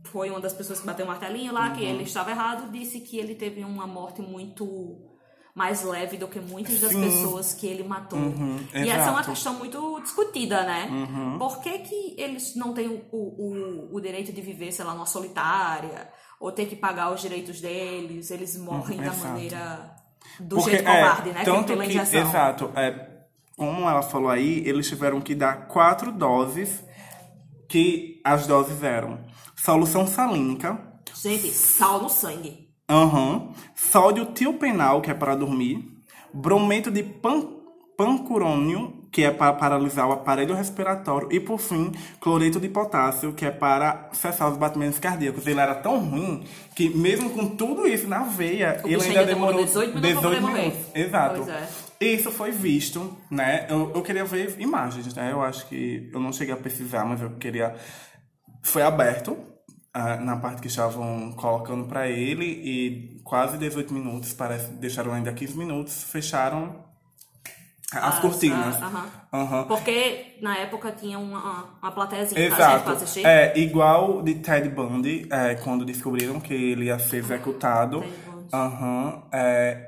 foi 0.08 0.30
uma 0.30 0.40
das 0.40 0.54
pessoas 0.54 0.80
que 0.80 0.86
bateu 0.86 1.04
o 1.06 1.08
martelinho 1.08 1.52
lá, 1.52 1.72
que 1.72 1.82
Uhum. 1.82 1.90
ele 1.90 2.04
estava 2.04 2.32
errado, 2.32 2.72
disse 2.72 3.02
que 3.02 3.18
ele 3.18 3.36
teve 3.36 3.64
uma 3.64 3.88
morte 3.88 4.22
muito 4.22 5.07
mais 5.58 5.82
leve 5.84 6.18
do 6.18 6.28
que 6.28 6.40
muitas 6.40 6.80
das 6.80 6.92
Sim. 6.92 7.02
pessoas 7.02 7.54
que 7.54 7.66
ele 7.66 7.84
matou. 7.84 8.20
Uhum, 8.20 8.60
E 8.76 8.90
essa 8.90 9.10
é 9.10 9.12
uma 9.12 9.24
questão 9.24 9.56
muito 9.56 10.00
discutida, 10.02 10.64
né? 10.64 10.88
Uhum. 10.92 11.40
Por 11.40 11.60
que, 11.62 11.80
que 11.80 12.16
eles 12.18 12.56
não 12.56 12.74
têm 12.74 12.88
o, 13.12 13.18
o, 13.18 13.90
o 13.96 14.00
direito 14.00 14.32
de 14.32 14.40
viver, 14.40 14.72
sei 14.72 14.86
lá, 14.86 14.94
numa 14.94 15.08
solitária? 15.08 16.10
Ou 16.40 16.52
ter 16.52 16.68
que 16.68 16.76
pagar 16.76 17.12
os 17.12 17.20
direitos 17.22 17.60
deles? 17.60 18.30
Eles 18.30 18.56
morrem 18.58 19.00
da 19.00 19.06
Uhum, 19.06 19.12
exato. 19.14 19.28
maneira 19.28 19.96
do 20.40 20.56
Porque, 20.58 20.72
jeito 20.72 20.88
é, 20.88 21.02
covarde, 21.02 21.30
né? 21.32 21.44
Que 21.44 21.50
é 21.50 21.54
Tanto 21.54 21.68
pela 21.68 21.84
que, 21.84 21.90
injeção. 21.90 22.22
exato. 22.22 22.72
É, 22.76 23.10
como 23.58 23.90
ela 23.90 24.04
falou 24.04 24.30
aí, 24.30 24.62
eles 24.68 24.88
tiveram 24.88 25.20
que 25.20 25.34
dar 25.34 25.68
quatro 25.68 26.12
doses, 26.12 26.84
que 27.68 28.22
as 28.24 28.46
doses 28.46 28.84
eram 28.84 29.26
solução 29.56 30.06
salínica, 30.06 30.80
Gente, 31.20 31.52
sal 31.52 32.00
no 32.04 32.10
sangue. 32.10 32.67
Aham, 32.90 33.50
sódio 33.76 34.26
tiopenal, 34.28 35.02
que 35.02 35.12
é 35.12 35.14
para 35.14 35.36
dormir, 35.36 35.84
brometo 36.34 36.90
de 36.90 37.04
pan, 37.04 37.48
pancurônio, 37.98 38.94
que 39.12 39.24
é 39.24 39.32
para 39.32 39.54
paralisar 39.54 40.08
o 40.08 40.12
aparelho 40.12 40.54
respiratório, 40.54 41.28
e 41.32 41.40
por 41.40 41.58
fim, 41.60 41.92
cloreto 42.20 42.60
de 42.60 42.70
potássio, 42.70 43.34
que 43.34 43.46
é 43.46 43.52
para 43.52 44.10
cessar 44.14 44.50
os 44.52 44.58
batimentos 44.58 45.00
cardíacos. 45.00 45.48
Ele 45.48 45.60
era 45.60 45.74
tão 45.74 46.00
ruim 46.00 46.44
que, 46.76 46.90
mesmo 46.90 47.32
com 47.32 47.48
tudo 47.48 47.88
isso 47.88 48.08
na 48.08 48.20
veia, 48.24 48.80
O 48.84 48.88
ele 48.88 49.02
ainda 49.02 49.26
demorou 49.26 49.64
demorou 49.64 49.66
18 49.66 49.96
minutos 49.96 50.12
pra 50.12 50.22
poder 50.22 50.42
morrer. 50.42 50.62
minutos. 50.62 50.96
Exato. 50.96 51.44
Pois 51.44 51.50
é. 51.50 51.70
Isso 52.00 52.32
foi 52.32 52.52
visto, 52.52 53.18
né? 53.32 53.66
Eu, 53.70 53.92
eu 53.96 54.02
queria 54.04 54.24
ver 54.24 54.56
imagens, 54.60 55.16
né? 55.16 55.32
Eu 55.32 55.42
acho 55.42 55.68
que 55.68 56.12
eu 56.14 56.20
não 56.20 56.32
cheguei 56.32 56.54
a 56.54 56.58
pesquisar, 56.58 57.04
mas 57.04 57.22
eu 57.22 57.32
queria. 57.32 57.74
Foi 58.62 58.84
aberto 58.84 59.36
na 60.22 60.36
parte 60.38 60.62
que 60.62 60.68
estavam 60.68 61.32
colocando 61.34 61.86
pra 61.86 62.08
ele 62.08 62.46
e 62.46 63.22
quase 63.24 63.58
18 63.58 63.94
minutos, 63.94 64.34
parece, 64.34 64.72
deixaram 64.72 65.14
ainda 65.14 65.32
15 65.34 65.58
minutos, 65.58 66.04
fecharam 66.04 66.86
as 67.94 68.16
As- 68.16 68.20
cortinas. 68.20 68.76
ah, 68.82 68.86
aham. 68.86 69.06
Aham. 69.34 69.64
Porque 69.66 70.38
na 70.42 70.58
época 70.58 70.92
tinha 70.92 71.18
uma, 71.18 71.66
uma 71.82 71.92
plateiazinha 71.92 72.42
Exato. 72.42 72.84
pra 72.84 72.94
assistir. 72.94 73.26
É 73.26 73.58
igual 73.58 74.22
de 74.22 74.36
Ted 74.36 74.68
Bundy, 74.70 75.28
é, 75.30 75.56
quando 75.56 75.86
descobriram 75.86 76.40
que 76.40 76.54
ele 76.54 76.86
ia 76.86 77.00
ser 77.00 77.18
executado. 77.18 78.04
Aham, 78.54 79.24
é, 79.32 79.87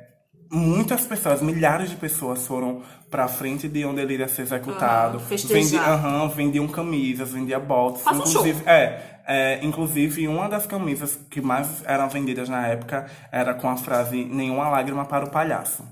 muitas 0.51 1.05
pessoas, 1.05 1.41
milhares 1.41 1.89
de 1.89 1.95
pessoas 1.95 2.45
foram 2.47 2.81
pra 3.09 3.27
frente 3.27 3.67
de 3.67 3.85
onde 3.85 4.01
ele 4.01 4.15
ia 4.17 4.27
ser 4.27 4.43
executado. 4.43 5.19
Festejar. 5.19 5.62
Vendi- 5.62 5.77
aham, 5.77 6.27
vendiam 6.29 6.67
camisas, 6.67 7.31
vendia 7.31 7.59
botas. 7.59 8.01
Faça 8.01 8.17
um 8.23 8.27
inclusive, 8.29 8.63
é, 8.67 9.01
é, 9.27 9.59
inclusive, 9.63 10.27
uma 10.27 10.47
das 10.49 10.65
camisas 10.65 11.19
que 11.29 11.39
mais 11.41 11.83
eram 11.85 12.09
vendidas 12.09 12.49
na 12.49 12.65
época 12.67 13.05
era 13.31 13.53
com 13.53 13.69
a 13.69 13.77
frase 13.77 14.25
Nenhuma 14.25 14.69
lágrima 14.69 15.05
para 15.05 15.25
o 15.25 15.29
palhaço. 15.29 15.83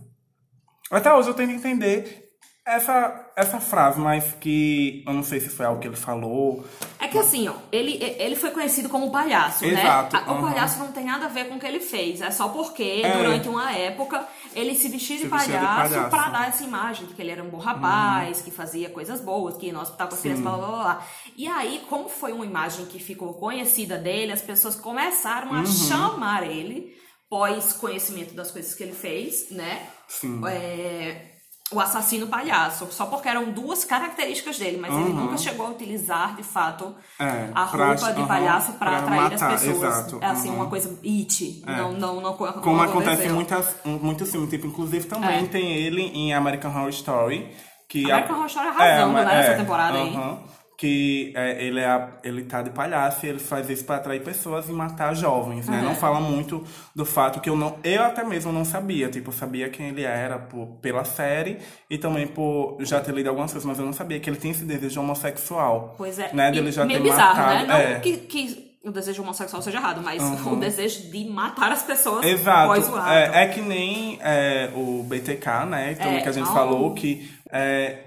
Até 0.89 1.13
hoje 1.13 1.29
eu 1.29 1.33
tento 1.33 1.51
entender 1.51 2.26
essa, 2.67 3.31
essa 3.35 3.59
frase, 3.59 3.99
mas 3.99 4.33
que 4.39 5.03
eu 5.07 5.13
não 5.13 5.23
sei 5.23 5.39
se 5.39 5.49
foi 5.49 5.65
algo 5.65 5.79
que 5.79 5.87
ele 5.87 5.95
falou. 5.95 6.65
É 6.99 7.07
que 7.07 7.17
assim, 7.17 7.47
ó, 7.47 7.53
ele, 7.71 7.97
ele 8.19 8.35
foi 8.35 8.51
conhecido 8.51 8.89
como 8.89 9.09
palhaço, 9.11 9.63
Exato, 9.65 10.15
né? 10.15 10.23
O 10.27 10.41
palhaço 10.41 10.79
não 10.79 10.91
tem 10.91 11.05
nada 11.05 11.25
a 11.25 11.29
ver 11.29 11.47
com 11.47 11.55
o 11.55 11.59
que 11.59 11.65
ele 11.65 11.79
fez. 11.79 12.21
É 12.21 12.29
só 12.29 12.49
porque, 12.49 13.01
É. 13.03 13.17
durante 13.17 13.47
uma 13.47 13.71
época, 13.71 14.27
ele 14.53 14.75
se 14.75 14.89
vestia 14.89 15.15
de 15.17 15.23
Se 15.23 15.27
vestia 15.29 15.53
de 15.53 15.65
palhaço, 15.65 15.75
palhaço. 15.93 16.03
Uhum. 16.03 16.09
pra 16.09 16.29
dar 16.29 16.49
essa 16.49 16.63
imagem 16.63 17.05
de 17.07 17.13
que 17.13 17.21
ele 17.21 17.31
era 17.31 17.43
um 17.43 17.49
bom 17.49 17.57
rapaz, 17.59 18.41
que 18.41 18.51
fazia 18.51 18.89
coisas 18.89 19.21
boas, 19.21 19.55
que 19.57 19.71
no 19.71 19.79
hospital 19.81 20.07
com 20.09 20.15
as 20.15 20.21
crianças, 20.21 20.43
blá, 20.43 20.57
blá, 20.57 20.67
blá. 20.67 21.07
E 21.37 21.47
aí, 21.47 21.81
como 21.89 22.09
foi 22.09 22.33
uma 22.33 22.45
imagem 22.45 22.85
que 22.87 22.99
ficou 22.99 23.33
conhecida 23.35 23.97
dele, 23.97 24.33
as 24.33 24.41
pessoas 24.41 24.75
começaram 24.75 25.51
Uhum. 25.51 25.61
a 25.61 25.65
chamar 25.65 26.43
ele, 26.45 26.93
pós 27.29 27.71
conhecimento 27.73 28.33
das 28.33 28.51
coisas 28.51 28.73
que 28.73 28.83
ele 28.83 28.93
fez, 28.93 29.51
né? 29.51 29.87
Sim. 30.07 30.41
É, 30.47 31.36
o 31.71 31.79
assassino 31.81 32.27
palhaço, 32.27 32.87
só 32.91 33.05
porque 33.07 33.27
eram 33.27 33.51
duas 33.51 33.83
características 33.83 34.57
dele, 34.57 34.77
mas 34.77 34.93
ele 34.93 35.03
Uhum. 35.09 35.13
nunca 35.25 35.37
chegou 35.37 35.67
a 35.67 35.69
utilizar 35.69 36.35
de 36.35 36.43
fato 36.43 36.95
É, 37.19 37.49
a 37.53 37.65
pra- 37.65 37.87
roupa 37.87 38.13
de 38.13 38.23
palhaço 38.25 38.71
pra 38.73 38.89
pra 38.89 38.99
atrair 38.99 39.21
matar, 39.23 39.53
as 39.53 39.61
pessoas. 39.63 39.83
exato, 39.83 40.19
É 40.21 40.25
assim, 40.27 40.49
uhum. 40.49 40.55
uma 40.55 40.67
coisa 40.67 40.97
it. 41.03 41.61
Não, 41.65 41.91
não, 41.91 42.15
não, 42.15 42.21
não 42.21 42.33
Como 42.61 42.81
acontece 42.81 43.27
em 43.27 43.31
muitas, 43.33 43.75
muitos 43.83 44.31
filmes, 44.31 44.49
tipo, 44.49 44.67
inclusive 44.67 45.07
também 45.07 45.43
É. 45.43 45.47
tem 45.47 45.73
ele 45.73 46.03
em 46.03 46.33
American 46.33 46.71
Horror 46.71 46.89
Story. 46.89 47.53
Que 47.89 48.09
American 48.09 48.35
Horror 48.37 48.47
Story 48.47 48.67
arrasando, 48.69 49.13
mas- 49.13 49.25
né, 49.27 49.33
nessa 49.35 49.53
temporada 49.57 49.97
aí. 49.97 50.13
Que 50.79 51.33
é, 51.35 51.63
ele, 51.65 51.79
é, 51.79 51.87
a- 51.87 52.07
ele 52.23 52.43
tá 52.43 52.61
de 52.61 52.69
palhaço 52.69 53.25
e 53.25 53.29
ele 53.29 53.39
faz 53.39 53.67
isso 53.67 53.83
pra 53.83 53.95
atrair 53.95 54.21
pessoas 54.23 54.69
e 54.69 54.71
matar 54.71 55.15
jovens, 55.15 55.67
né? 55.67 55.79
É. 55.79 55.81
Não 55.81 55.95
fala 55.95 56.19
muito 56.19 56.63
do 56.95 57.03
fato 57.03 57.41
que 57.41 57.49
eu 57.49 57.55
não... 57.55 57.77
Eu 57.83 58.03
até 58.03 58.23
mesmo 58.23 58.51
não 58.51 58.63
sabia, 58.63 59.09
tipo, 59.09 59.29
eu 59.29 59.33
sabia 59.33 59.69
quem 59.69 59.87
ele 59.87 60.03
era 60.03 60.37
por, 60.37 60.67
pela 60.79 61.03
série 61.03 61.57
e 61.89 61.97
também 61.97 62.27
por 62.27 62.77
já 62.81 62.99
ter 63.01 63.11
lido 63.11 63.27
algumas 63.27 63.51
coisas, 63.51 63.67
mas 63.67 63.79
eu 63.79 63.85
não 63.85 63.93
sabia 63.93 64.19
que 64.19 64.29
ele 64.29 64.37
tinha 64.37 64.51
esse 64.51 64.65
desejo 64.65 65.01
homossexual. 65.01 65.95
Pois 65.97 66.19
é. 66.19 66.31
Né? 66.31 66.49
E 66.49 66.51
Dele 66.51 66.71
já 66.71 66.85
meio 66.85 67.01
ter 67.01 67.09
bizarro, 67.09 67.37
matado. 67.37 67.55
né? 67.55 67.65
Não 67.67 67.75
é. 67.75 67.99
que, 67.99 68.17
que 68.17 68.77
o 68.85 68.91
desejo 68.91 69.23
homossexual 69.23 69.61
seja 69.63 69.79
errado, 69.79 70.01
mas 70.03 70.21
Uhum. 70.21 70.53
o 70.53 70.55
desejo 70.57 71.09
de 71.09 71.25
matar 71.25 71.71
as 71.71 71.81
pessoas 71.81 72.23
Exato. 72.23 72.71
após 72.71 72.87
o 72.87 72.95
ato. 72.95 73.09
É, 73.09 73.43
é 73.43 73.47
que 73.47 73.61
nem 73.61 74.19
é, 74.21 74.69
o 74.75 75.01
BTK, 75.03 75.65
né? 75.67 75.95
Também 75.95 76.17
É, 76.17 76.21
que 76.21 76.29
a 76.29 76.31
gente 76.31 76.45
não. 76.45 76.53
falou 76.53 76.93
que 76.93 77.31
é, 77.51 77.97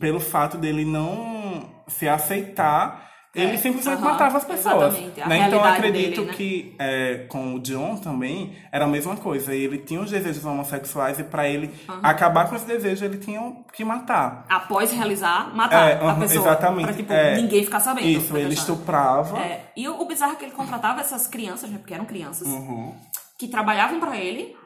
pelo 0.00 0.18
fato 0.18 0.56
dele 0.56 0.84
não 0.86 1.75
se 1.86 2.08
aceitar, 2.08 3.06
ele 3.34 3.52
É, 3.52 3.56
simplesmente 3.58 3.98
aham, 4.02 4.12
matava 4.12 4.38
as 4.38 4.44
pessoas. 4.44 4.94
exatamente, 4.94 5.20
a 5.20 5.28
Né? 5.28 5.38
Então 5.46 5.58
eu 5.58 5.64
acredito 5.64 6.10
dele, 6.22 6.26
né? 6.26 6.32
que 6.32 6.74
é, 6.78 7.26
com 7.28 7.54
o 7.54 7.60
John 7.60 7.96
também 7.98 8.56
era 8.72 8.86
a 8.86 8.88
mesma 8.88 9.14
coisa. 9.16 9.54
Ele 9.54 9.76
tinha 9.78 10.00
os 10.00 10.10
desejos 10.10 10.42
homossexuais 10.44 11.18
e 11.18 11.24
pra 11.24 11.46
ele 11.46 11.70
acabar 12.02 12.48
com 12.48 12.56
esse 12.56 12.64
desejo 12.66 13.04
ele 13.04 13.18
tinha 13.18 13.40
que 13.74 13.84
matar. 13.84 14.46
Após 14.48 14.90
realizar, 14.90 15.54
matar 15.54 15.86
É, 15.90 15.94
a 15.96 16.02
aham, 16.08 16.20
pessoa. 16.20 16.46
exatamente, 16.46 16.86
Pra, 16.86 16.94
tipo, 16.94 17.12
é. 17.12 17.36
ninguém 17.36 17.62
ficar 17.62 17.80
sabendo. 17.80 18.06
Isso, 18.08 18.34
ele 18.38 18.54
estuprava. 18.54 19.38
É, 19.38 19.70
e 19.76 19.86
o, 19.86 20.00
o 20.00 20.06
bizarro 20.06 20.32
é 20.32 20.36
que 20.36 20.44
ele 20.46 20.52
contratava 20.52 21.00
essas 21.02 21.26
crianças, 21.26 21.68
né, 21.68 21.76
porque 21.76 21.92
eram 21.92 22.06
crianças, 22.06 22.48
Uhum. 22.48 22.94
que 23.38 23.48
trabalhavam 23.48 24.00
pra 24.00 24.16
ele, 24.16 24.56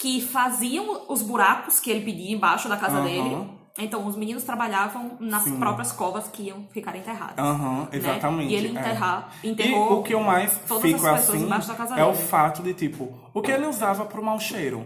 que 0.00 0.20
faziam 0.20 1.04
os 1.08 1.22
buracos 1.22 1.78
que 1.78 1.88
ele 1.88 2.04
pedia 2.04 2.34
embaixo 2.34 2.68
da 2.68 2.76
casa 2.76 3.00
dele. 3.02 3.48
Então, 3.78 4.06
os 4.06 4.16
meninos 4.16 4.44
trabalhavam 4.44 5.16
nas 5.18 5.50
próprias 5.50 5.92
covas 5.92 6.28
que 6.28 6.42
iam 6.44 6.66
ficar 6.72 6.94
enterradas. 6.94 7.38
Aham, 7.38 7.80
né? 7.82 7.88
exatamente. 7.92 8.52
E 8.52 8.54
ele 8.54 8.68
é. 8.68 8.70
enterrar, 8.72 9.32
E 9.42 9.48
enterrou 9.48 10.00
o 10.00 10.02
que 10.02 10.12
eu 10.12 10.20
mais 10.20 10.52
fico 10.80 11.06
assim 11.06 11.48
é 11.96 12.04
o 12.04 12.14
fato 12.14 12.62
de, 12.62 12.74
tipo, 12.74 13.12
o 13.32 13.40
que 13.40 13.50
ele 13.50 13.66
usava 13.66 14.04
pro 14.04 14.22
mau 14.22 14.38
cheiro, 14.38 14.84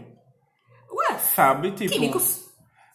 Ué, 0.93 1.19
sabe? 1.19 1.73
Tipo, 1.73 1.93
químicos. 1.93 2.47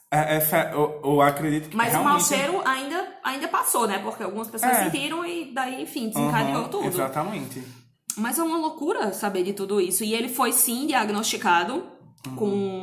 É, 0.09 0.37
essa, 0.37 0.71
eu, 0.73 0.99
eu 1.03 1.21
acredito 1.21 1.69
que 1.69 1.75
Mas 1.75 1.89
o 1.89 1.91
realmente... 1.91 2.11
mau 2.11 2.19
cheiro 2.19 2.61
ainda, 2.65 3.07
ainda 3.23 3.47
passou, 3.47 3.87
né? 3.87 3.99
Porque 3.99 4.23
algumas 4.23 4.49
pessoas 4.49 4.71
É. 4.73 4.83
sentiram 4.83 5.25
e 5.25 5.53
daí, 5.53 5.83
enfim, 5.83 6.09
desencadeou 6.09 6.61
Aham, 6.63 6.69
tudo. 6.69 6.87
Exatamente. 6.87 7.63
Mas 8.17 8.37
é 8.37 8.43
uma 8.43 8.57
loucura 8.57 9.13
saber 9.13 9.43
de 9.43 9.53
tudo 9.53 9.79
isso. 9.79 10.03
E 10.03 10.13
ele 10.13 10.27
foi 10.27 10.51
sim 10.51 10.85
diagnosticado 10.85 11.83
com. 12.35 12.80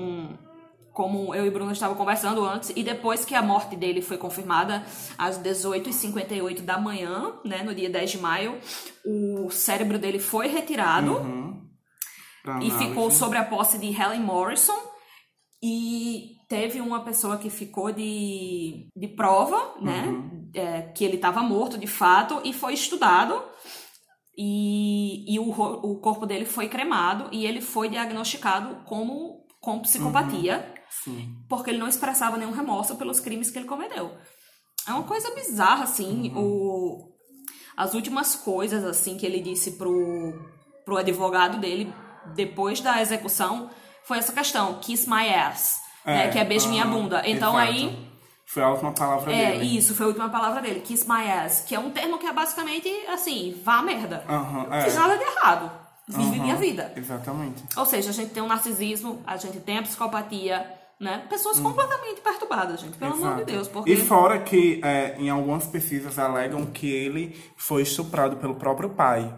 Como 0.98 1.32
eu 1.32 1.46
e 1.46 1.50
Bruno 1.50 1.70
estavam 1.70 1.96
conversando 1.96 2.44
antes, 2.44 2.72
e 2.74 2.82
depois 2.82 3.24
que 3.24 3.32
a 3.32 3.40
morte 3.40 3.76
dele 3.76 4.02
foi 4.02 4.18
confirmada, 4.18 4.84
às 5.16 5.38
18h58 5.38 6.62
da 6.62 6.76
manhã, 6.76 7.34
né, 7.44 7.62
no 7.62 7.72
dia 7.72 7.88
10 7.88 8.10
de 8.10 8.18
maio, 8.18 8.58
o 9.06 9.48
cérebro 9.48 9.96
dele 9.96 10.18
foi 10.18 10.48
retirado 10.48 11.24
Pra 12.42 12.58
e 12.64 12.68
ficou 12.72 13.12
sobre 13.12 13.38
a 13.38 13.44
posse 13.44 13.78
de 13.78 13.86
Helen 13.86 14.22
Morrison. 14.22 14.76
E 15.62 16.32
teve 16.48 16.80
uma 16.80 17.04
pessoa 17.04 17.38
que 17.38 17.48
ficou 17.48 17.92
de, 17.92 18.88
de 18.96 19.06
prova, 19.06 19.76
né? 19.80 20.04
Uhum. 20.08 20.50
é, 20.52 20.82
que 20.82 21.04
ele 21.04 21.14
estava 21.14 21.44
morto 21.44 21.78
de 21.78 21.86
fato, 21.86 22.40
e 22.42 22.52
foi 22.52 22.74
estudado. 22.74 23.40
E, 24.36 25.32
e 25.32 25.38
o, 25.38 25.48
o 25.48 26.00
corpo 26.00 26.26
dele 26.26 26.44
foi 26.44 26.68
cremado 26.68 27.28
e 27.30 27.46
ele 27.46 27.60
foi 27.60 27.88
diagnosticado 27.88 28.84
como 28.84 29.47
com 29.60 29.80
psicopatia, 29.80 30.74
Sim. 30.88 31.34
porque 31.48 31.70
ele 31.70 31.78
não 31.78 31.88
expressava 31.88 32.36
nenhum 32.36 32.52
remorso 32.52 32.96
pelos 32.96 33.20
crimes 33.20 33.50
que 33.50 33.58
ele 33.58 33.66
cometeu. 33.68 34.16
É 34.86 34.92
uma 34.92 35.02
coisa 35.02 35.34
bizarra, 35.34 35.84
assim, 35.84 36.32
o, 36.34 37.10
as 37.76 37.94
últimas 37.94 38.34
coisas, 38.36 38.84
assim, 38.84 39.16
que 39.18 39.26
ele 39.26 39.40
disse 39.40 39.72
pro, 39.72 40.32
pro 40.84 40.96
advogado 40.96 41.58
dele 41.58 41.92
depois 42.34 42.80
da 42.80 43.00
execução 43.00 43.70
foi 44.04 44.18
essa 44.18 44.32
questão, 44.32 44.78
kiss 44.80 45.08
my 45.08 45.28
ass, 45.34 45.76
né, 46.04 46.28
que 46.30 46.38
é 46.38 46.44
beijo 46.44 46.68
minha 46.68 46.84
aham, 46.84 46.92
bunda. 46.92 47.22
Então 47.26 47.58
exato. 47.60 47.72
aí 47.72 48.10
Foi 48.46 48.62
a 48.62 48.70
última 48.70 48.92
palavra 48.92 49.30
é, 49.32 49.52
dele. 49.58 49.76
isso, 49.76 49.94
foi 49.94 50.04
a 50.06 50.08
última 50.08 50.28
palavra 50.30 50.62
dele, 50.62 50.80
kiss 50.80 51.06
my 51.06 51.30
ass, 51.30 51.60
que 51.60 51.74
é 51.74 51.78
um 51.78 51.90
termo 51.90 52.16
que 52.18 52.26
é 52.26 52.32
basicamente 52.32 52.88
assim, 53.08 53.60
vá 53.62 53.82
merda. 53.82 54.24
Aham, 54.28 54.66
Não 54.68 54.74
é. 54.76 54.82
fiz 54.84 54.94
nada 54.94 55.16
de 55.18 55.22
errado. 55.24 55.87
Vive 56.08 56.22
Aham, 56.36 56.42
minha 56.42 56.56
vida. 56.56 56.92
Exatamente. 56.96 57.62
Ou 57.76 57.84
seja, 57.84 58.10
a 58.10 58.12
gente 58.12 58.30
tem 58.32 58.42
um 58.42 58.46
narcisismo, 58.46 59.22
a 59.26 59.36
gente 59.36 59.60
tem 59.60 59.76
a 59.78 59.82
psicopatia, 59.82 60.66
né? 60.98 61.22
Hum. 61.24 61.28
Pessoas 61.28 61.60
completamente 61.60 62.20
perturbadas, 62.22 62.80
gente, 62.80 62.96
pelo 62.96 63.12
amor 63.12 63.26
de 63.36 63.42
Exato. 63.42 63.52
Deus. 63.52 63.68
Porque 63.68 63.92
E 63.92 63.96
fora 63.96 64.38
que 64.40 64.80
é, 64.82 65.16
em 65.18 65.28
algumas 65.28 65.66
pesquisas 65.66 66.18
alegam 66.18 66.64
que 66.66 66.90
ele 66.90 67.38
foi 67.56 67.82
estuprado 67.82 68.36
pelo 68.38 68.54
próprio 68.56 68.90
pai. 68.90 69.32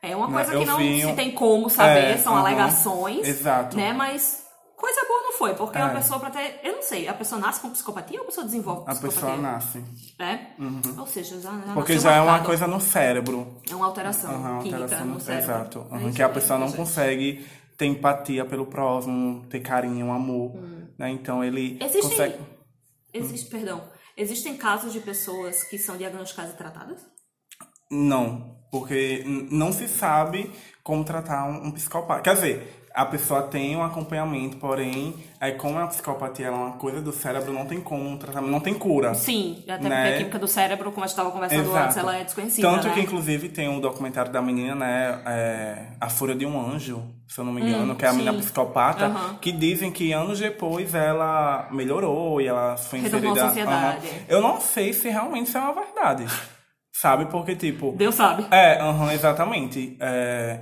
é 0.00 0.14
uma 0.16 0.28
né, 0.28 0.34
coisa 0.34 0.52
eu 0.54 0.60
que 0.60 0.66
não 0.66 0.78
vi 0.78 1.02
se 1.02 1.12
tem 1.14 1.32
como 1.32 1.68
saber, 1.68 2.12
É, 2.12 2.16
são 2.18 2.32
aham, 2.34 2.42
alegações. 2.42 3.26
exato. 3.26 3.76
Né? 3.76 3.92
Mas 3.92 4.44
coisa 4.76 5.04
boa 5.06 5.21
foi, 5.42 5.54
porque 5.54 5.76
É. 5.78 5.84
uma 5.84 5.94
pessoa 5.94 6.20
pra 6.20 6.30
ter. 6.30 6.60
Eu 6.62 6.76
não 6.76 6.82
sei, 6.82 7.08
a 7.08 7.14
pessoa 7.14 7.40
nasce 7.40 7.60
com 7.60 7.70
psicopatia 7.70 8.18
ou 8.18 8.24
a 8.24 8.26
pessoa 8.28 8.46
desenvolve 8.46 8.82
A 8.82 8.94
psicopatia? 8.94 9.20
pessoa 9.20 9.36
nasce. 9.36 9.84
É? 10.20 10.38
Ou 11.00 11.06
seja, 11.06 11.40
já, 11.40 11.50
já 11.66 11.74
Porque 11.74 11.98
já 11.98 12.12
é 12.12 12.20
uma 12.20 12.26
marcado. 12.26 12.46
coisa 12.46 12.66
no 12.68 12.80
cérebro. 12.80 13.60
É 13.68 13.74
uma 13.74 13.86
alteração 13.86 14.30
química 14.60 14.76
alteração 14.82 15.06
no 15.06 15.14
no- 15.14 15.20
cérebro. 15.20 15.50
Exato. 15.52 15.86
É 15.90 15.94
aham, 15.96 16.06
isso 16.08 16.16
que 16.16 16.22
a 16.22 16.28
pessoa 16.28 16.58
não 16.60 16.70
consegue 16.70 17.44
ter 17.76 17.86
empatia 17.86 18.44
pelo 18.44 18.66
próximo, 18.66 19.44
ter 19.50 19.60
carinho, 19.60 20.12
amor. 20.12 20.54
Né? 20.98 21.10
Então 21.10 21.42
ele 21.42 21.76
Existem, 21.80 22.02
consegue. 22.10 22.38
existe, 23.12 23.50
perdão, 23.50 23.82
existem 24.16 24.56
casos 24.56 24.92
de 24.92 25.00
pessoas 25.00 25.64
que 25.64 25.76
são 25.78 25.96
diagnosticadas 25.96 26.52
e 26.52 26.56
tratadas? 26.56 27.00
Não, 27.90 28.56
porque 28.70 29.22
não 29.50 29.72
se 29.72 29.88
sabe 29.88 30.50
como 30.82 31.04
tratar 31.04 31.44
um, 31.46 31.66
um 31.66 31.70
psicopata. 31.72 32.22
Quer 32.22 32.34
dizer, 32.34 32.81
a 32.94 33.04
pessoa 33.06 33.42
tem 33.42 33.76
um 33.76 33.82
acompanhamento, 33.82 34.56
porém, 34.56 35.14
aí 35.40 35.52
como 35.52 35.78
a 35.78 35.86
psicopatia 35.86 36.46
é 36.46 36.50
uma 36.50 36.72
coisa 36.72 37.00
do 37.00 37.12
cérebro, 37.12 37.52
não 37.52 37.66
tem 37.66 37.80
como 37.80 38.08
um 38.08 38.16
tratamento, 38.18 38.50
não 38.50 38.60
tem 38.60 38.74
cura. 38.74 39.14
Sim, 39.14 39.62
até 39.68 39.88
Né? 39.88 40.02
porque 40.02 40.14
a 40.14 40.16
química 40.18 40.38
do 40.38 40.48
cérebro, 40.48 40.92
como 40.92 41.04
a 41.04 41.06
gente 41.06 41.12
estava 41.12 41.30
conversando 41.30 41.60
Exato. 41.70 41.84
antes, 41.84 41.96
ela 41.96 42.16
é 42.16 42.24
desconhecida, 42.24 42.68
Tanto 42.70 42.88
né? 42.88 42.94
que, 42.94 43.00
inclusive, 43.00 43.48
tem 43.48 43.68
um 43.68 43.80
documentário 43.80 44.30
da 44.32 44.42
menina, 44.42 44.74
né? 44.74 45.22
é, 45.26 45.86
a 46.00 46.08
Fúria 46.08 46.34
de 46.34 46.44
um 46.46 46.60
Anjo, 46.60 47.02
se 47.28 47.38
eu 47.40 47.44
não 47.44 47.52
me 47.52 47.62
engano, 47.62 47.94
que 47.94 48.04
é 48.04 48.08
a 48.08 48.10
Hum, 48.10 48.14
sim. 48.14 48.22
menina 48.24 48.38
psicopata, 48.38 49.06
Aham. 49.06 49.38
que 49.40 49.52
dizem 49.52 49.90
que 49.90 50.12
anos 50.12 50.38
depois 50.38 50.94
ela 50.94 51.68
melhorou 51.70 52.40
e 52.40 52.46
ela 52.46 52.76
foi 52.76 52.98
inserida. 53.00 53.44
Aham. 53.44 53.96
Eu 54.28 54.40
não 54.40 54.60
sei 54.60 54.92
se 54.92 55.08
realmente 55.08 55.48
isso 55.48 55.58
é 55.58 55.60
uma 55.60 55.72
verdade. 55.72 56.24
Sabe? 56.92 57.24
Porque, 57.26 57.56
tipo. 57.56 57.92
Deus 57.96 58.14
sabe. 58.14 58.46
É, 58.50 58.78
aham, 58.78 59.12
exatamente. 59.12 59.96
É, 59.98 60.60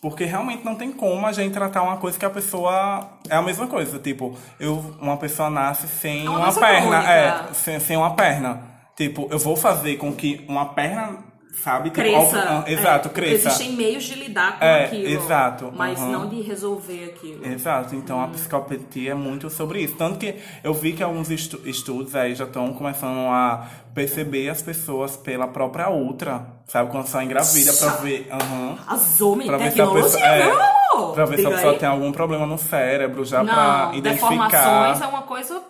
porque 0.00 0.24
realmente 0.24 0.64
não 0.64 0.74
tem 0.74 0.90
como 0.90 1.26
a 1.26 1.32
gente 1.32 1.52
tratar 1.52 1.82
uma 1.82 1.96
coisa 1.98 2.18
que 2.18 2.24
a 2.24 2.30
pessoa. 2.30 3.08
É 3.28 3.36
a 3.36 3.42
mesma 3.42 3.66
coisa. 3.66 3.98
Tipo, 3.98 4.34
eu, 4.58 4.94
uma 5.00 5.16
pessoa 5.16 5.50
nasce 5.50 5.86
sem 5.88 6.26
É 6.26 6.30
uma 6.30 6.38
uma, 6.38 6.52
perna. 6.54 6.88
crônica. 7.02 7.12
É, 7.12 7.54
sem, 7.54 7.80
sem 7.80 7.96
uma 7.96 8.14
perna. 8.14 8.62
Tipo, 8.96 9.28
eu 9.30 9.38
vou 9.38 9.56
fazer 9.56 9.96
com 9.96 10.12
que 10.12 10.44
uma 10.48 10.66
perna, 10.66 11.18
sabe? 11.62 11.90
Tipo, 11.90 12.00
Cresça. 12.02 12.38
algo- 12.40 12.64
ah, 12.66 12.70
exato, 12.70 13.08
é, 13.08 13.10
cresça. 13.12 13.48
Existem 13.48 13.72
meios 13.72 14.04
de 14.04 14.14
lidar 14.14 14.58
com 14.58 14.64
É, 14.64 14.84
aquilo. 14.84 15.08
exato, 15.08 15.72
Mas 15.76 15.98
uhum. 16.00 16.10
não 16.12 16.28
de 16.28 16.40
resolver 16.40 17.04
aquilo. 17.14 17.46
Exato, 17.46 17.94
então 17.94 18.18
Hum. 18.18 18.24
a 18.24 18.28
psicopatia 18.28 19.10
é 19.12 19.14
muito 19.14 19.48
sobre 19.50 19.80
isso. 19.82 19.94
Tanto 19.96 20.18
que 20.18 20.34
eu 20.64 20.72
vi 20.74 20.92
que 20.92 21.02
alguns 21.02 21.30
estu- 21.30 21.60
estudos 21.64 22.14
aí 22.16 22.34
já 22.34 22.44
estão 22.44 22.72
começando 22.72 23.18
a 23.28 23.66
perceber 23.94 24.48
as 24.48 24.62
pessoas 24.62 25.16
pela 25.16 25.48
própria 25.48 25.90
ultra, 25.90 26.46
sabe? 26.66 26.90
Quando 26.90 27.06
só 27.06 27.20
engravida 27.22 27.72
pra 27.72 27.90
ver. 27.96 28.26
menina. 28.30 28.78
Pra 29.46 29.56
ver 29.58 29.70
se 29.72 29.80
a 29.80 29.86
pessoa, 29.86 30.24
é, 30.24 31.12
pra 31.14 31.24
ver 31.24 31.36
se 31.36 31.42
a 31.42 31.44
Diga 31.48 31.50
pessoa 31.56 31.72
aí. 31.72 31.78
tem 31.78 31.88
algum 31.88 32.12
problema 32.12 32.46
no 32.46 32.58
cérebro, 32.58 33.24
já 33.24 33.42
Não, 33.42 33.52
pra 33.54 33.90
deformações 34.00 34.52
identificar. 34.52 35.04
é 35.04 35.06
uma 35.08 35.22
coisa 35.22 35.62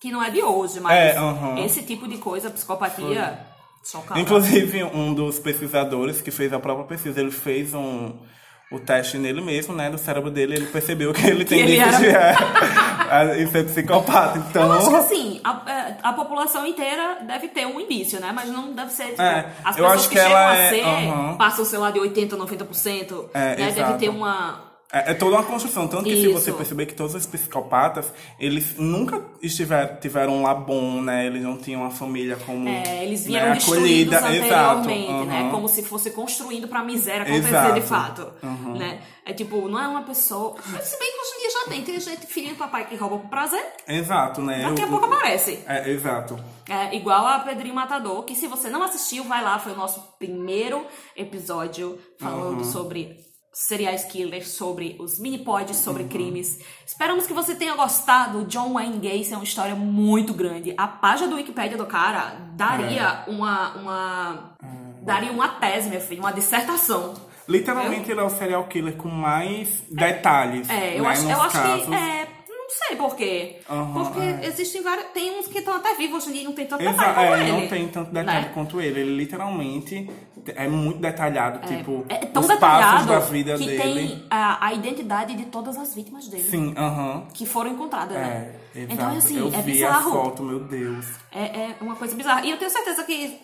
que 0.00 0.10
não 0.10 0.22
é 0.22 0.30
de 0.30 0.42
hoje, 0.42 0.80
mas 0.80 0.92
É, 0.92 1.16
aham. 1.16 1.58
esse 1.64 1.82
tipo 1.82 2.08
de 2.08 2.18
coisa, 2.18 2.50
psicopatia, 2.50 3.38
chocada. 3.84 4.20
Inclusive, 4.20 4.84
um 4.84 5.12
dos 5.14 5.38
pesquisadores 5.38 6.20
que 6.20 6.30
fez 6.30 6.52
a 6.52 6.58
própria 6.60 6.86
pesquisa, 6.86 7.20
ele 7.20 7.30
fez 7.30 7.74
um, 7.74 8.12
o 8.70 8.78
teste 8.78 9.18
nele 9.18 9.40
mesmo, 9.40 9.74
né? 9.74 9.90
Do 9.90 9.98
cérebro 9.98 10.30
dele, 10.30 10.54
ele 10.54 10.66
percebeu 10.66 11.12
que 11.12 11.26
ele 11.26 11.44
tem 11.44 11.60
ele 11.60 11.76
déficit 11.76 12.00
de 12.00 12.08
é, 12.16 13.46
ser 13.50 13.64
psicopata. 13.66 14.38
Então, 14.38 14.62
Eu 14.66 14.72
acho 14.72 14.88
que 14.88 14.96
assim, 14.96 15.40
a, 15.44 15.62
é, 15.70 15.96
a 16.02 16.12
população 16.12 16.66
inteira 16.66 17.18
deve 17.26 17.48
ter 17.48 17.66
um 17.66 17.78
indício, 17.80 18.18
né? 18.20 18.32
Mas 18.34 18.48
não 18.48 18.72
deve 18.72 18.90
ser, 18.92 19.08
tipo, 19.10 19.22
É, 19.22 19.50
as 19.64 19.76
eu 19.76 19.84
pessoas 19.84 19.92
acho 20.00 20.08
que, 20.08 20.14
que 20.16 20.20
chegam 20.22 20.36
ela 20.38 20.50
a 20.50 20.56
é- 20.56 20.68
ser, 20.70 20.82
aham. 20.84 21.36
passam, 21.36 21.64
sei 21.64 21.78
lá, 21.78 21.90
de 21.90 21.98
80%, 22.00 22.36
90%, 22.36 23.30
É, 23.34 23.38
né? 23.38 23.56
Deve 23.56 23.80
exato. 23.80 23.98
ter 23.98 24.08
uma... 24.08 24.71
É, 24.92 25.12
é 25.12 25.14
toda 25.14 25.36
uma 25.36 25.42
construção. 25.44 25.88
Tanto 25.88 26.04
que 26.04 26.10
se 26.16 26.26
Isso. 26.30 26.32
você 26.34 26.52
perceber 26.52 26.84
que 26.86 26.94
todos 26.94 27.14
os 27.14 27.24
psicopatas, 27.24 28.12
eles 28.38 28.76
nunca 28.76 29.24
estiver, 29.40 29.98
tiveram 30.00 30.34
um 30.38 30.42
lá 30.42 30.54
bom, 30.54 31.00
né? 31.00 31.26
Eles 31.26 31.42
não 31.42 31.56
tinham 31.56 31.80
uma 31.80 31.90
família 31.90 32.36
como. 32.44 32.68
é, 32.68 33.04
eles 33.04 33.22
né, 33.24 33.28
vieram 33.30 33.54
destruídos 33.54 34.14
acolhida. 34.14 34.18
anteriormente, 34.18 35.10
Exato. 35.10 35.24
né? 35.24 35.40
aham. 35.40 35.50
Como 35.50 35.68
se 35.68 35.82
fosse 35.82 36.10
construindo 36.10 36.68
pra 36.68 36.82
miséria 36.84 37.22
acontecer 37.22 37.48
Exato. 37.48 37.74
de 37.74 37.80
fato, 37.80 38.32
Uhum. 38.42 38.76
né? 38.76 39.00
É 39.24 39.32
tipo, 39.32 39.68
não 39.68 39.80
é 39.80 39.86
uma 39.86 40.02
pessoa... 40.02 40.56
Mas 40.72 40.82
se 40.88 40.98
bem 40.98 41.12
que 41.12 41.18
hoje 41.20 41.30
em 41.36 41.40
dia 41.40 41.50
já 41.50 41.70
tem, 41.70 41.82
tem 41.82 42.00
gente, 42.00 42.26
filho 42.26 42.48
do 42.50 42.56
papai 42.56 42.86
que 42.88 42.96
rouba 42.96 43.18
por 43.18 43.30
prazer, 43.30 43.64
Exato, 43.86 44.42
né? 44.42 44.62
daqui 44.68 44.82
a 44.82 44.84
Eu- 44.84 44.90
pouco 44.90 45.04
aparece. 45.06 45.60
É, 45.66 45.88
exato. 45.88 46.36
É, 46.68 46.94
igual 46.96 47.24
a 47.26 47.38
Pedrinho 47.38 47.72
Matador, 47.74 48.24
que 48.24 48.34
se 48.34 48.48
você 48.48 48.68
não 48.68 48.82
assistiu, 48.82 49.22
vai 49.24 49.42
lá, 49.42 49.58
foi 49.60 49.72
o 49.72 49.76
nosso 49.76 50.02
primeiro 50.18 50.84
episódio 51.16 51.98
falando 52.18 52.58
Uhum. 52.58 52.64
sobre 52.64 53.16
serial 53.52 53.94
killers, 54.10 54.48
sobre 54.48 54.96
os 54.98 55.18
mini-pods, 55.18 55.76
Uhum. 55.78 55.84
sobre 55.84 56.04
crimes. 56.04 56.58
Esperamos 56.86 57.26
que 57.26 57.32
você 57.34 57.54
tenha 57.54 57.74
gostado. 57.74 58.44
John 58.46 58.72
Wayne 58.72 58.96
Gacy 58.98 59.32
é 59.34 59.36
uma 59.36 59.44
história 59.44 59.74
muito 59.74 60.32
grande. 60.32 60.74
A 60.76 60.86
página 60.88 61.28
do 61.28 61.36
Wikipedia 61.36 61.76
do 61.76 61.86
cara 61.86 62.36
daria 62.54 63.24
É. 63.26 63.30
uma, 63.30 63.74
uma 63.74 64.56
daria 65.02 65.30
uma 65.32 65.48
tese, 65.48 65.88
meu 65.90 66.00
filho, 66.00 66.20
uma 66.22 66.32
dissertação. 66.32 67.14
Literalmente, 67.48 68.10
ele 68.10 68.20
é 68.20 68.22
o 68.22 68.30
serial 68.30 68.64
killer 68.68 68.96
com 68.96 69.08
mais 69.08 69.82
detalhes. 69.90 70.70
É, 70.70 70.96
eu 70.98 71.02
né, 71.02 71.08
acho, 71.10 71.28
eu 71.28 71.42
acho 71.42 71.60
que 71.60 71.94
é, 71.94 72.28
sei 72.88 72.96
por 72.96 73.14
quê. 73.16 73.60
Aham, 73.68 73.92
Porque 73.92 74.20
é. 74.20 74.46
existem 74.46 74.82
vários, 74.82 75.06
tem 75.12 75.38
uns 75.38 75.46
que 75.48 75.58
estão 75.58 75.74
até 75.74 75.94
vivos 75.94 76.18
hoje 76.24 76.30
em 76.30 76.32
dia 76.34 76.42
e 76.42 76.44
não 76.44 76.52
tem 76.52 76.66
tanto 76.66 76.82
Exa- 76.82 76.92
detalhe 76.92 77.14
como 77.14 77.34
é, 77.34 77.40
ele. 77.42 77.52
não 77.52 77.68
tem 77.68 77.88
tanto 77.88 78.10
detalhe 78.12 78.46
né? 78.46 78.50
quanto 78.54 78.80
ele. 78.80 79.00
Ele 79.00 79.16
literalmente 79.16 80.10
é 80.54 80.68
muito 80.68 80.98
detalhado, 81.00 81.66
tipo, 81.66 82.04
É 82.08 82.16
tão 82.26 82.42
os 82.42 82.48
detalhado 82.48 82.92
passos 82.92 83.06
da 83.06 83.18
vida 83.20 83.56
que 83.58 83.66
dele. 83.66 83.78
tem 83.82 84.26
a, 84.30 84.66
a 84.66 84.72
identidade 84.72 85.34
de 85.34 85.46
todas 85.46 85.76
as 85.76 85.94
vítimas 85.94 86.28
dele. 86.28 86.42
Sim, 86.50 86.74
aham. 86.76 87.26
Que 87.32 87.46
foram 87.46 87.70
encontradas, 87.72 88.16
né? 88.16 88.54
É, 88.74 88.78
exato. 88.80 88.94
Então, 88.94 89.16
assim, 89.16 89.38
eu 89.38 89.48
é 89.48 89.62
vi 89.62 89.72
bizarro. 89.72 90.10
a 90.10 90.12
foto, 90.24 90.42
meu 90.42 90.60
Deus. 90.60 91.06
É, 91.30 91.44
é 91.44 91.76
uma 91.80 91.96
coisa 91.96 92.14
bizarra. 92.16 92.44
E 92.44 92.50
eu 92.50 92.58
tenho 92.58 92.70
certeza 92.70 93.02
que. 93.04 93.38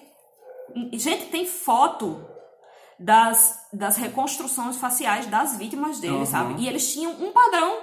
Gente, 0.94 1.26
tem 1.26 1.46
foto 1.46 2.24
das, 2.98 3.58
das 3.72 3.96
reconstruções 3.96 4.76
faciais 4.76 5.26
das 5.26 5.56
vítimas 5.56 6.00
dele, 6.00 6.14
Uhum. 6.14 6.26
sabe? 6.26 6.54
E 6.62 6.68
eles 6.68 6.92
tinham 6.92 7.12
um 7.12 7.30
padrão. 7.32 7.78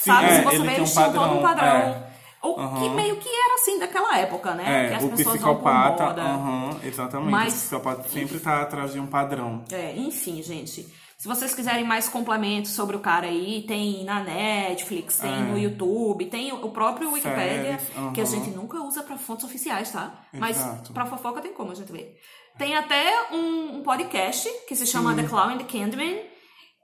Sim, 0.00 0.10
sabe? 0.10 0.26
é, 0.26 0.36
Se 0.38 0.42
você 0.44 0.58
tem 0.60 0.74
eles 0.76 0.90
um 0.90 0.92
tinham 0.94 1.12
todo 1.12 1.34
um 1.38 1.42
padrão, 1.42 1.66
é. 1.66 2.14
O 2.42 2.54
que 2.54 2.60
Uhum. 2.60 2.94
meio 2.94 3.16
que 3.16 3.28
era 3.28 3.54
assim 3.54 3.78
daquela 3.78 4.18
época, 4.18 4.52
né? 4.52 4.84
É, 4.84 4.88
que 4.90 4.94
as 4.96 5.04
o 5.04 5.08
pessoas 5.08 5.36
psicopata, 5.36 6.04
aham, 6.20 6.76
exatamente. 6.84 7.30
Mas- 7.30 7.54
o 7.54 7.56
psicopata 7.56 8.08
sempre 8.10 8.38
tá 8.38 8.60
atrás 8.60 8.92
de 8.92 9.00
um 9.00 9.06
padrão. 9.06 9.64
É, 9.72 9.96
enfim, 9.96 10.42
gente. 10.42 10.86
Se 11.16 11.26
vocês 11.26 11.54
quiserem 11.54 11.84
mais 11.84 12.06
complementos 12.06 12.72
sobre 12.72 12.96
o 12.96 13.00
cara 13.00 13.26
aí, 13.28 13.64
tem 13.66 14.04
na 14.04 14.20
Netflix, 14.22 15.16
tem 15.16 15.32
É. 15.32 15.36
no 15.36 15.56
YouTube, 15.58 16.26
tem 16.26 16.52
o 16.52 16.68
próprio 16.68 17.10
Wikipedia, 17.12 17.78
Séries, 17.78 17.96
aham. 17.96 18.12
que 18.12 18.20
a 18.20 18.24
gente 18.26 18.50
nunca 18.50 18.76
usa 18.82 19.02
pra 19.02 19.16
fontes 19.16 19.46
oficiais, 19.46 19.90
tá? 19.90 20.12
Mas 20.30 20.58
Exato. 20.58 20.92
pra 20.92 21.06
fofoca 21.06 21.40
tem 21.40 21.54
como 21.54 21.72
a 21.72 21.74
gente 21.74 21.90
ver. 21.90 22.14
Tem 22.58 22.76
até 22.76 23.28
um, 23.32 23.78
um 23.78 23.82
podcast 23.82 24.48
que 24.68 24.76
se 24.76 24.86
chama 24.86 25.14
The 25.14 25.22
Clown 25.22 25.48
and 25.54 25.58
the 25.58 25.64
Candyman, 25.64 26.18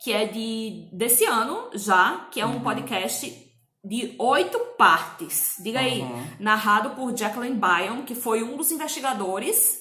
que 0.02 0.12
é 0.12 0.26
de 0.26 0.88
desse 0.92 1.24
ano 1.24 1.70
já, 1.74 2.28
que 2.32 2.40
é 2.40 2.46
Uhum. 2.46 2.56
um 2.56 2.60
podcast 2.60 3.46
de 3.84 4.14
oito 4.18 4.58
partes. 4.78 5.56
Diga 5.62 5.80
aí, 5.80 6.00
Uhum. 6.02 6.26
narrado 6.38 6.90
por 6.90 7.14
Jacqueline 7.16 7.56
Byron, 7.56 8.02
que 8.04 8.14
foi 8.14 8.42
um 8.42 8.56
dos 8.56 8.70
investigadores 8.70 9.80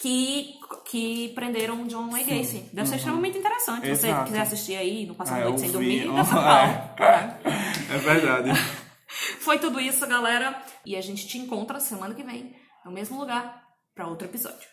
que, 0.00 0.54
que 0.90 1.30
prenderam 1.34 1.86
John 1.86 2.10
Wayne 2.10 2.38
Gacy. 2.38 2.68
Deve 2.72 2.88
ser 2.88 2.96
extremamente 2.96 3.38
interessante. 3.38 3.86
Se 3.86 3.96
você 3.96 4.06
Uhum. 4.08 4.12
Exato. 4.12 4.24
quiser 4.26 4.40
assistir 4.42 4.76
aí, 4.76 5.06
no 5.06 5.14
passar 5.14 5.40
Ah, 5.40 5.44
noite 5.44 5.60
sem 5.60 5.70
dormir, 5.70 6.06
Uhum. 6.08 6.16
dá. 6.16 6.94
É. 7.00 7.36
É 7.94 7.98
verdade. 7.98 8.50
Foi 9.40 9.58
tudo 9.58 9.80
isso, 9.80 10.06
galera. 10.06 10.60
E 10.84 10.96
a 10.96 11.00
gente 11.00 11.26
te 11.26 11.38
encontra 11.38 11.78
semana 11.80 12.14
que 12.14 12.22
vem, 12.22 12.54
no 12.84 12.90
mesmo 12.90 13.18
lugar, 13.18 13.62
para 13.94 14.06
outro 14.08 14.26
episódio. 14.26 14.68